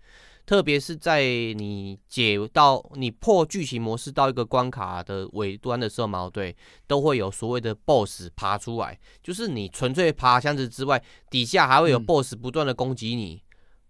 [0.48, 6.56] 特别是在你解到你破剧情模式到一个关卡的尾端的时候，矛对
[6.88, 13.36] 都会有所谓的 BOSS 爬出来，就是你纯粹爬箱子之外，底下还会有 BOSS 不断的攻击你。
[13.36, 13.42] 嗯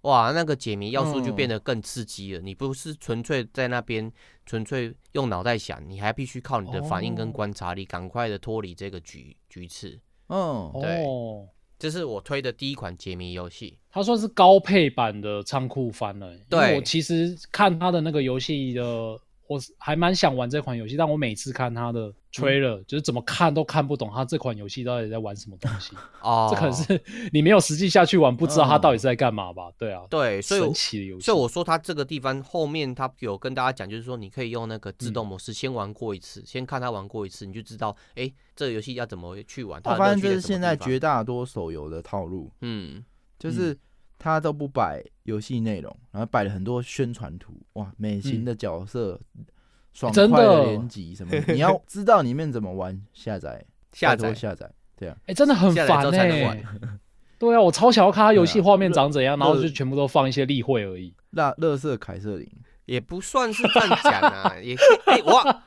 [0.02, 2.40] 哇，那个解谜要素就变得更刺激了。
[2.40, 4.10] 嗯、你不是纯粹在那边
[4.46, 10.00] 纯粹用脑袋想，你还必须靠你的反应跟观察力，赶快的脱离这个局局次。
[10.30, 11.04] 嗯，对，
[11.80, 13.78] 这是我推的第一款解谜游戏。
[13.90, 16.32] 它算是高配版的仓库番了。
[16.50, 19.20] 对，我其实看它的那个游戏的。
[19.48, 25.96] 我还蛮想玩这款游戏，但我每次看他的 trailer，、嗯、就是怎么看都看不懂他这款游戏到底在玩什么东西。
[26.22, 29.70] 哦，这可能是你没有实际下去玩，不知道他到底是在干嘛吧？
[29.70, 31.26] 嗯、对啊，对，所以神奇的游戏。
[31.26, 39.82] 所以我说他这个地方后面他有跟大家讲，就是说你可以用那个自动模式先玩过一次，嗯、先看他玩过一次，你就知道，哎、欸，这个游戏要怎么去玩。
[39.86, 42.52] 我发现这是现在绝大多手游的套路。
[42.62, 43.04] 嗯，
[43.40, 43.78] 就是。
[44.18, 49.46] 嗯他都不摆游戏内容，然后摆了很多宣传图，哇，美型的角色，嗯、
[49.94, 53.64] 爽快的连击什么， 你要知道里面怎么玩，下载
[53.94, 54.34] 下载。
[54.34, 56.66] 下载，对啊，哎、欸，真的很烦哎、欸，
[57.38, 61.14] 对啊，我超想要看他游戏画面长怎样，啊、然后就全部都放一些例会而已。
[61.30, 62.50] 那乐色凯瑟琳。
[62.86, 64.74] 也不算是这样讲啊， 也
[65.06, 65.64] 哎、欸、哇。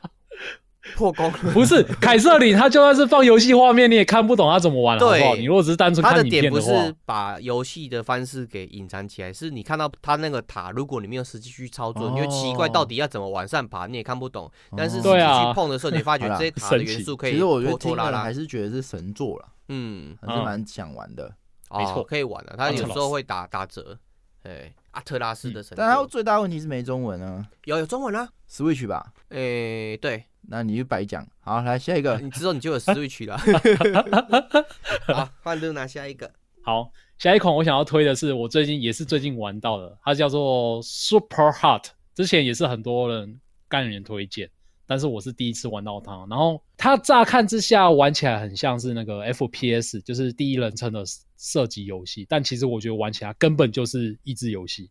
[0.95, 5.35] 破功了不是凯瑟琳，他就算是放游戏画面，你也看不懂他怎么玩，对好不好？
[5.35, 14.51] 你如果只是单纯看影片的话，他的点不是把游戏的方式给隐藏起来，是你看到他那个塔，如果你没有实际去操作，哦、你就奇怪到底要怎么往上爬，你也看不懂。
[14.77, 17.61] 但是实际去碰的时候，你发觉这些塔的元素可以拖拖拉拉。
[17.61, 21.31] 其实我觉得听了还是觉得是神作了，嗯，还是蛮想玩的。
[21.73, 22.55] 没错，可以玩的。
[22.57, 23.97] 他有时候会打打折，
[24.43, 25.77] 哎，阿特拉斯的神作。
[25.77, 29.13] 但他最大问题是没中文啊，有有中文啊，Switch 吧？
[29.29, 30.25] 哎，对。
[30.47, 31.27] 那你就白讲。
[31.39, 32.19] 好，来下一个。
[32.19, 33.37] 你之后你就有 Switch 了。
[35.07, 36.31] 好，换路拿下一个。
[36.63, 41.85] 好，下一款我想要推的是我最近也是最近玩到的，它叫做 Super Hot。
[42.13, 43.39] 之前也是很多人
[43.69, 44.49] 干员推荐，
[44.85, 46.25] 但是我是第一次玩到它。
[46.29, 51.03] 然后它乍看之下玩起来很像是那个 FPS，就是第一人称的
[51.37, 54.89] 射击游戏，但其实我觉得玩起来根本就是益智游戏。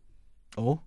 [0.55, 0.77] 哦，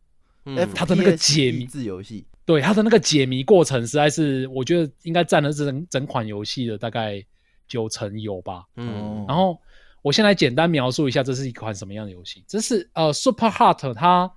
[0.44, 2.26] 嗯，它的那个解谜益智游戏。
[2.46, 7.24] 对它的那个解谜过程，实在是我觉得应该占了整整款游戏的大概
[7.66, 8.64] 九成有吧。
[8.76, 9.58] 嗯，然后
[10.02, 12.44] 我先来简单描述一下，这是一款什么样的游戏。
[12.46, 14.30] 这是呃，Super Hot，它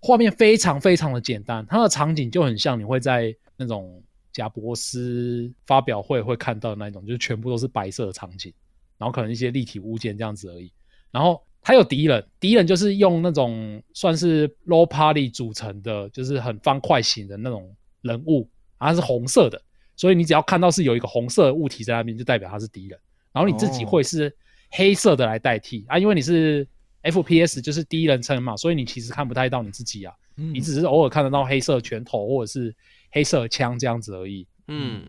[0.00, 4.02] 画面非常非常的简单，它的场景就很像你会在那种
[4.32, 8.50] 贾伯斯发表会会看到的那种，就是全部都是白色的场景，
[8.96, 10.72] 然后可能一些立体物件这样子而已。
[11.10, 18.48] 然后还有敌人，敌人就是用那种算是 low party 组成的，就是很方块型的那种人物，
[18.78, 19.60] 它是红色的，
[19.94, 22.98] 所以你只要看到是有一个红色的物体在那边，就代表它是敌人。
[23.32, 24.34] 然后你自己会是
[24.70, 26.66] 黑色的来代替、哦、啊，因为你是
[27.02, 32.74] FPS，就是第一人称嘛，所以你其实看不太到你自己啊，嗯、你只是偶尔看得到黑色拳头或者是
[33.12, 34.46] 黑色枪这样子而已。
[34.66, 35.02] 嗯，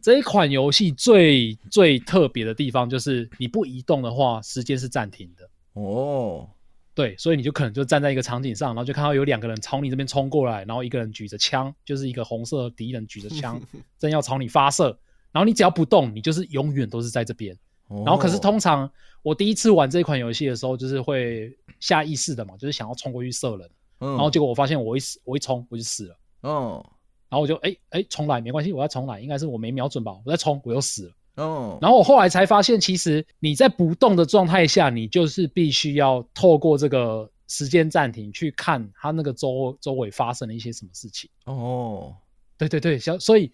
[0.00, 5.48] 这一款游戏最最特别的地方就是你不移动的话，时间是暂停的。
[5.78, 6.48] 哦，
[6.94, 13.60] 对，所以你就可能就站在一个场景上，然后就看到有两个人朝你这边冲过来，然后一个人举着枪，就是一个红色的敌人举着枪，
[13.98, 14.86] 正要朝你发射，
[15.30, 17.56] 然后你只要不动，你就是永远都是在这边。
[18.04, 18.90] 然后可是通常
[19.22, 21.50] 我第一次玩这款游戏的时候，就是会
[21.80, 26.18] 下意识的嘛，就是想要冲过去射人，然后结果我发现我一死，我一冲我就死了。
[26.42, 26.84] 哦，
[27.30, 31.12] 然后我就哎哎重来没关系，我要重来，应该是我没瞄准吧，我再冲我又死了。
[31.38, 41.30] 哦，然后我后来才发现，其实你在不动的状态下，你就是必须要透过这个时间暂停去看它那个周周围发生了一些什么事情。
[41.44, 42.14] 哦，
[42.58, 43.52] 对对对，所以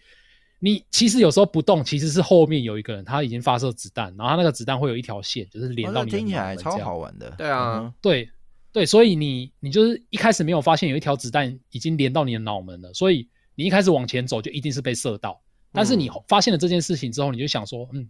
[0.59, 6.27] 你其实有时候不动，其实是后面有一个人他已经发射子弹，然后他那个子弹会有一条线，就是连到你的脑门。
[6.27, 7.31] 听起来超好玩的。
[7.37, 8.31] 对啊，对
[8.73, 15.39] 对，所以你你就是一开始没有发现有一条子弹已经连到你的脑门了，所以你一开始往前走就一定是被射到。
[15.75, 18.09] 但是你发现了这件事情之后，你就想说，嗯，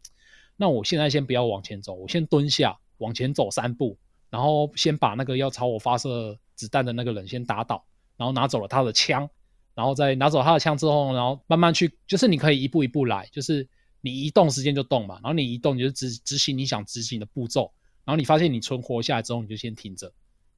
[0.54, 3.96] 那我现在先不要往前走，我先蹲下，往前走三步，
[4.28, 7.82] 然后先把那个要朝我发射子弹的那个人先打倒，
[8.18, 9.30] 然后拿走了他的枪，
[9.74, 13.66] 然后再拿走他的枪之后，然后慢慢去，就是你可以一步一步来，就是
[14.02, 17.72] 你一动时间就动嘛，然后你一动你就执执行你想执行的步骤，
[18.04, 20.12] 然后你发现你存活下来之后，你就先停着，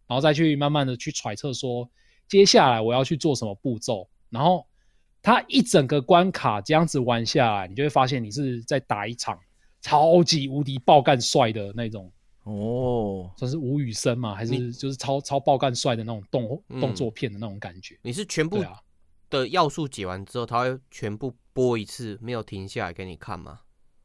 [0.09, 1.89] 然后再去慢慢的去揣测说，
[2.27, 4.67] 接下来我要去做什么步骤，然后。
[5.27, 9.37] 它一整个关卡这样子玩下来，你就会发现你是在打一场
[9.83, 12.09] 超级无敌爆干帅的那种
[12.45, 17.99] 哦，算是吴宇森嘛，还是就是超超爆干帅的那种动动作片的那种感觉？
[18.03, 18.65] 你是全部
[19.29, 23.59] 的要素解完之后，它会全部播一次，没有停下来给你看吗？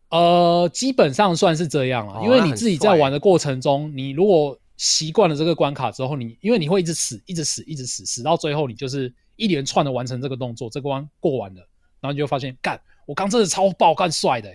[0.10, 11.68] 呃，基本上算是这样啊，因为你自己在玩的过程中，你如果习惯了这个关卡之后，你因为你会一直死，一直死，一直死，死到最后你就是一连串的完成这个动作，这个关过完了，
[12.00, 14.54] 然后你就发现，干，我刚真的超爆干帅的，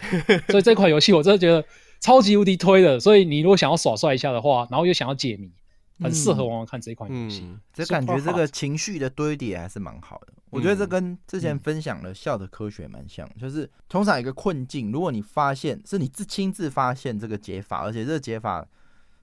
[0.49, 1.65] 所以这款游戏我真的觉得
[2.01, 3.01] 超级无敌推的。
[3.01, 5.51] 所以你如果想要耍帅一下的话，然后又想要解谜，
[5.99, 7.45] 很适合玩玩看这一款游戏。
[7.75, 10.33] 这、感觉这个情绪的堆叠还是蛮好的。
[10.51, 18.65] 我觉得这跟之前分享的笑的科学蛮像，就是通常一个困境，如果你发现是你自亲自发现这个解法，而且这个解法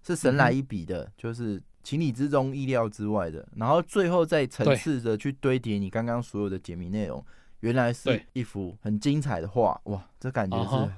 [0.05, 7.23] 是神来一笔的，就是情理之中、意料之外的，然后最后再层次的去堆叠你刚刚所有的解谜内容，
[7.59, 10.91] 原来是一幅很精彩的画，哇，这感觉是。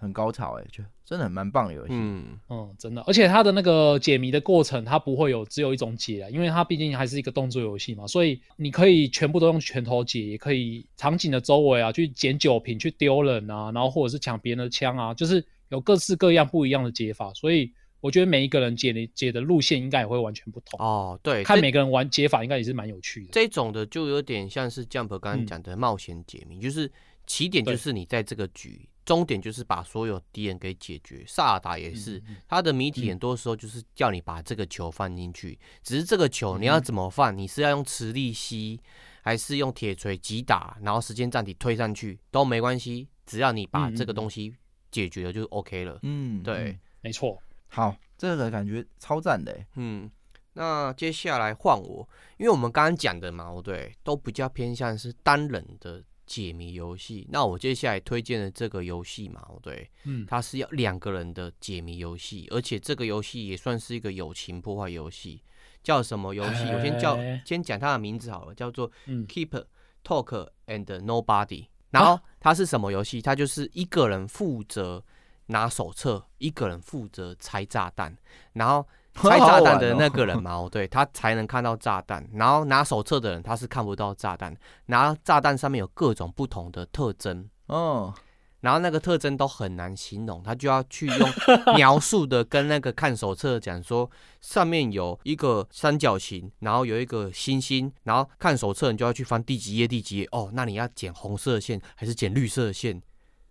[0.00, 1.92] 很高潮哎、欸，就真的很蛮棒的游戏。
[1.92, 17.34] 嗯嗯，真的，而且它的那个解谜的过程，它不会有只有一种解啊，因为它毕竟还是一个动作游戏嘛，所以你可以全部都用拳头解，也可以场景的周围啊去捡酒瓶去丢人啊，然后或者是抢别人的枪啊，就是有各式各样不一样的解法。
[17.34, 21.18] 所以我觉得每一个人解的解的路线应该也会完全不同哦。
[21.22, 23.28] 对，看每个人玩解法应该也是蛮有趣的。
[23.32, 26.90] 这种的就有点像是 Jump 刚刚讲的冒险解谜，嗯、就是
[27.26, 28.88] 起点就是你在这个局。
[29.04, 31.24] 终点就是把所有敌人给解决。
[31.26, 38.78] 萨尔达也是，他的谜题很多时候就是叫你把这个球放进去，只是这个球你要怎么放，你是要用磁力吸，
[39.22, 44.54] 还是用铁锤击打，然后时间暂停推上去都没关系，只要你把这个东西
[44.90, 45.98] 解决了就 OK 了。
[46.02, 47.40] 嗯，对，没错。
[47.68, 49.56] 好，这个感觉超赞的。
[49.76, 50.10] 嗯，
[50.54, 52.08] 那接下来换我，
[52.38, 56.02] 因为我们刚刚讲的嘛，对，都比较偏向是单人的。
[56.28, 65.42] 解谜游戏，那我接下来推荐的这个游戏嘛，对，嗯，它是要两个人的解谜游戏，而且这个游戏也算是一个友情破坏游戏，
[65.82, 66.64] 叫什么游戏？
[66.70, 67.16] 我先叫
[67.46, 69.64] 先讲它的名字好了，叫做 Keep
[70.04, 71.68] Talk and Nobody。
[71.92, 73.22] 然后它是什么游戏？
[73.22, 75.02] 它就是一个人负责
[75.48, 78.16] 拿手册，一个人负责拆炸弹，
[78.54, 78.86] 然后。
[79.20, 82.24] 拆炸弹的那个人嘛，哦，对，他才能看到炸弹。
[82.34, 84.56] 然后拿手册的人他是看不到炸弹。
[84.86, 88.14] 拿炸弹上面有各种不同的特征，哦，
[88.60, 91.28] 然后那个特征都很难形容，他就要去用
[91.74, 94.08] 描述的跟那个看手册讲说，
[94.40, 103.02] 上面有一个三角形，然后有一个星星，然后看手册你就要去翻第几页第几页哦，那你要剪红色线还是剪绿色线？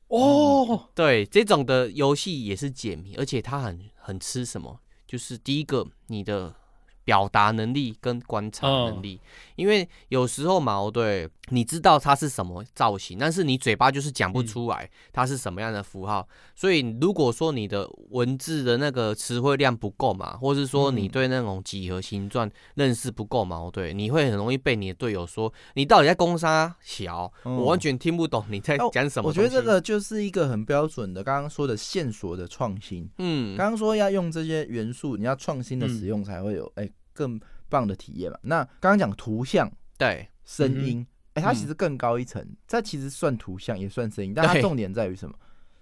[0.07, 4.79] 哦，对，这种的游戏也是解谜，而且它很很吃什么？
[5.05, 6.55] 就是第一个，你的
[7.03, 9.19] 表达能力跟观察能力，
[9.55, 16.27] 因为有时候嘛，对，你知道它是什么造型，但是你嘴巴就是讲不出来它是什么样的符号。
[16.55, 29.29] 所以如果说你的文字的那个词汇量不够嘛，或是说你对那种几何形状认识不够嘛，对，你会很容易被你的队友说你到底在攻杀小，我完全听不懂你在讲什么。
[29.29, 33.09] 我觉得这个就是一个很标准的刚刚说的线索的创新。
[33.17, 36.89] 嗯，刚刚说要用这些元素，你要创新的使用才会有哎。
[37.17, 38.37] 更棒的体验嘛？
[38.43, 39.67] 那刚刚讲图像，
[39.97, 41.03] 对，声音，
[41.37, 45.35] 哎、它其实更高一层，它、嗯、其实算图像也算声音，但它重点在于什么？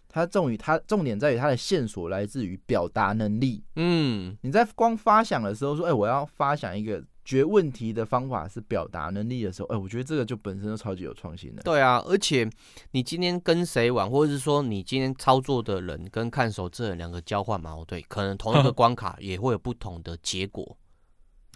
[0.09, 3.63] 它重于它重点在于它的线索来自于表达能力。
[3.75, 11.61] 嗯，你在光发想的时候说，哎、欸，我要发想一个决问题的方法是表达能力的时候，哎、欸，我觉得这个就本身就超级有创新的。
[11.63, 12.49] 对啊，而且
[12.91, 20.77] 你今天跟谁玩，或者是说你今天操作的人跟看守这两个交换矛盾，可能同一个 关卡也会有不同的结果。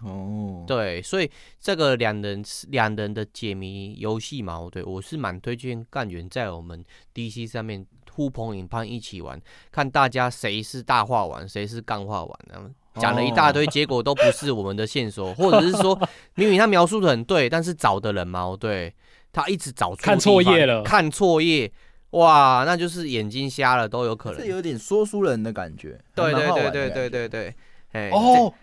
[0.04, 1.30] 哦，对，所以
[1.60, 6.84] 这个两人两人的解谜游戏嘛，对，我是蛮推荐干员在我们
[7.14, 9.40] DC 上面呼朋引伴一起玩，
[9.72, 16.00] 看大家谁是大话王，谁是干话王，然后讲了一大堆，结果都不是我们的线索，或者是说
[16.36, 18.94] 明明他描述的很对，但是找的人嘛，对，
[19.34, 21.72] 他一直找错看错页了，看错页，
[22.12, 27.56] 哇，那就是眼睛瞎了都有可能，这有点说书人的感觉，对对对对对对对，
[27.92, 28.54] 哎哦。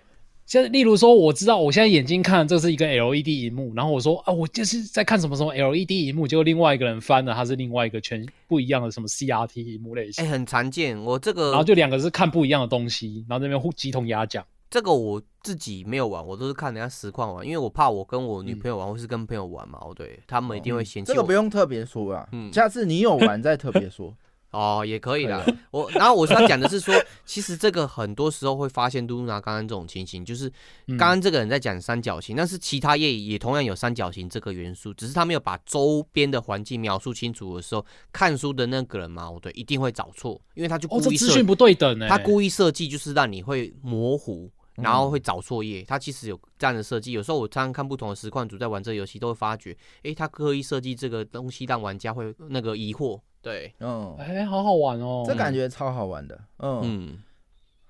[0.47, 10.25] 现在，例如说，我知道我现在眼睛看这是一个 LED 荧幕，然后我说啊，我就是在看什么什么 LED 荧幕，结果另外一个人翻了，他是另外一个全不一样的什么 CRT 荧幕类型。
[10.25, 14.47] 哎、欸，很常见，我这个，然后就两个是看不一样的东西，然后那边互鸡同鸭讲。
[14.71, 21.13] 这个我自己没有玩，我都是看人家实况玩，因为我怕我跟我女朋友玩，嗯、或是跟朋友玩嘛，对，他们一定会嫌弃、嗯。
[21.13, 24.15] 这个不用特别说啊，嗯，下次你有玩再特别说。
[24.57, 25.45] 哦，也可以啦。
[25.71, 26.95] 我然后我要讲的是说，
[27.27, 30.51] 其实这个很多时候会发现露娜刚刚这种情形，就是
[30.89, 45.83] 刚刚这个人在讲三角形，但是其他页也同样有三角形这个元素，只是他没有把周边的环境描述清楚的时候，看书的那个人嘛，我对，一定会找错，因为他就故意资讯不对等，他故意设计就是让你会模糊，然后会找错页。
[45.83, 53.21] 他其实有这样的设计，有时候我常常看不同的实况组在玩这个游戏，都会发觉，诶，他刻意设计这个东西让玩家会那个疑惑。
[53.43, 57.23] 对，嗯，哎，好好玩哦，这感觉超好玩的，嗯，嗯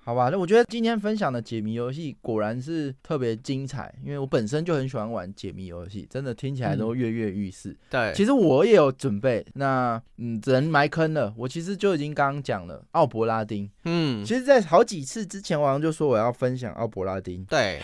[0.07, 7.71] 好吧，那我觉得今天分享的解谜游戏果然是特别精彩，因为我本身就很喜欢玩解谜游戏，真的听起来都跃跃欲试。
[7.71, 11.33] 嗯、对，其实我也有准备，那嗯，只能埋坑了。
[11.35, 17.43] 我其实就已经刚刚讲了奥伯拉丁，嗯，其实，在好几次之前，我好像就说我要分享奥伯拉丁。
[17.43, 17.81] 对，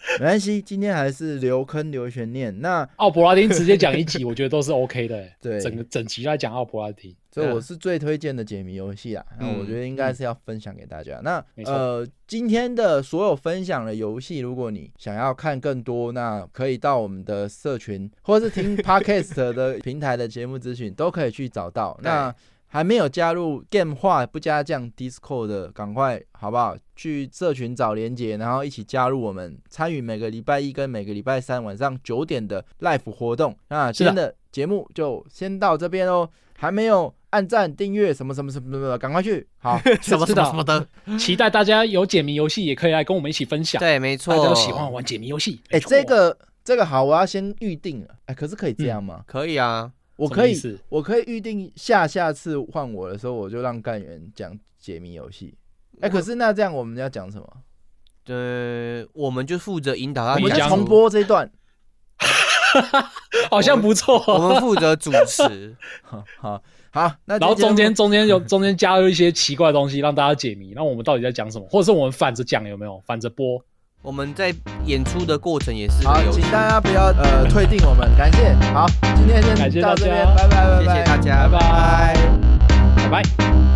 [0.20, 2.60] 没关系，今天还是留坑留悬念。
[2.60, 5.24] 那奥伯拉丁直接讲一集， 我觉得都是 OK 的。
[5.40, 7.14] 对，整个整集来讲奥伯拉丁。
[7.30, 11.18] 所以我是最推荐的解谜游戏啊，那我觉得应该是要分享给大家。
[11.18, 21.96] 嗯、那呃，今天的所有分享的游戏，如果你想要看更多，那可以到我们的社群，或是听 Podcast 的平台的节目资讯，都可以去找到。
[22.02, 22.34] 那
[22.68, 26.76] 还没有加入 Game 话不加酱 Discord 的，赶快好不好？
[26.94, 33.56] 去社群找连结，然后一起加入我们，参与每个礼拜一跟每个礼拜三晚上九点的 Live 活动。
[33.68, 37.14] 那今天的节目就先到这边哦，还没有。
[37.30, 39.46] 按赞、订阅什么什么什么什么，赶快去！
[39.58, 40.88] 好， 什么什么什么的，
[41.18, 43.78] 期待大家有解谜游戏也可以来跟我们一起分享。
[43.78, 45.60] 对，没错，大家都喜欢玩解谜游戏。
[45.68, 48.06] 哎、欸，这个这个好，我要先预定了。
[48.20, 49.16] 哎、欸，可是可以这样吗？
[49.18, 55.56] 嗯、可以啊，我可以，我可以预定下下次换我的时候，我就让干员讲解谜游戏。
[56.00, 57.46] 哎、欸，可是那这样我们要讲什么？
[58.26, 61.48] 呃，我们就负责引导他，我们重播这一段。
[63.48, 65.76] 好像不错，我们负责主持。
[66.02, 66.62] 好好。
[66.90, 70.72] 好，那然后中间中间有中间加入一些奇怪的东西，让大家解谜。
[70.74, 71.66] 那我们到底在讲什么？
[71.70, 73.00] 或者是我们反着讲有没有？
[73.06, 73.62] 反着播？
[74.00, 76.06] 我们在演出的过程也是。
[76.06, 78.54] 好，请大家不要呃退订我们，感谢。
[78.72, 78.86] 好，
[79.16, 83.67] 今天先到这边，拜拜拜拜，谢谢大家，拜拜拜拜。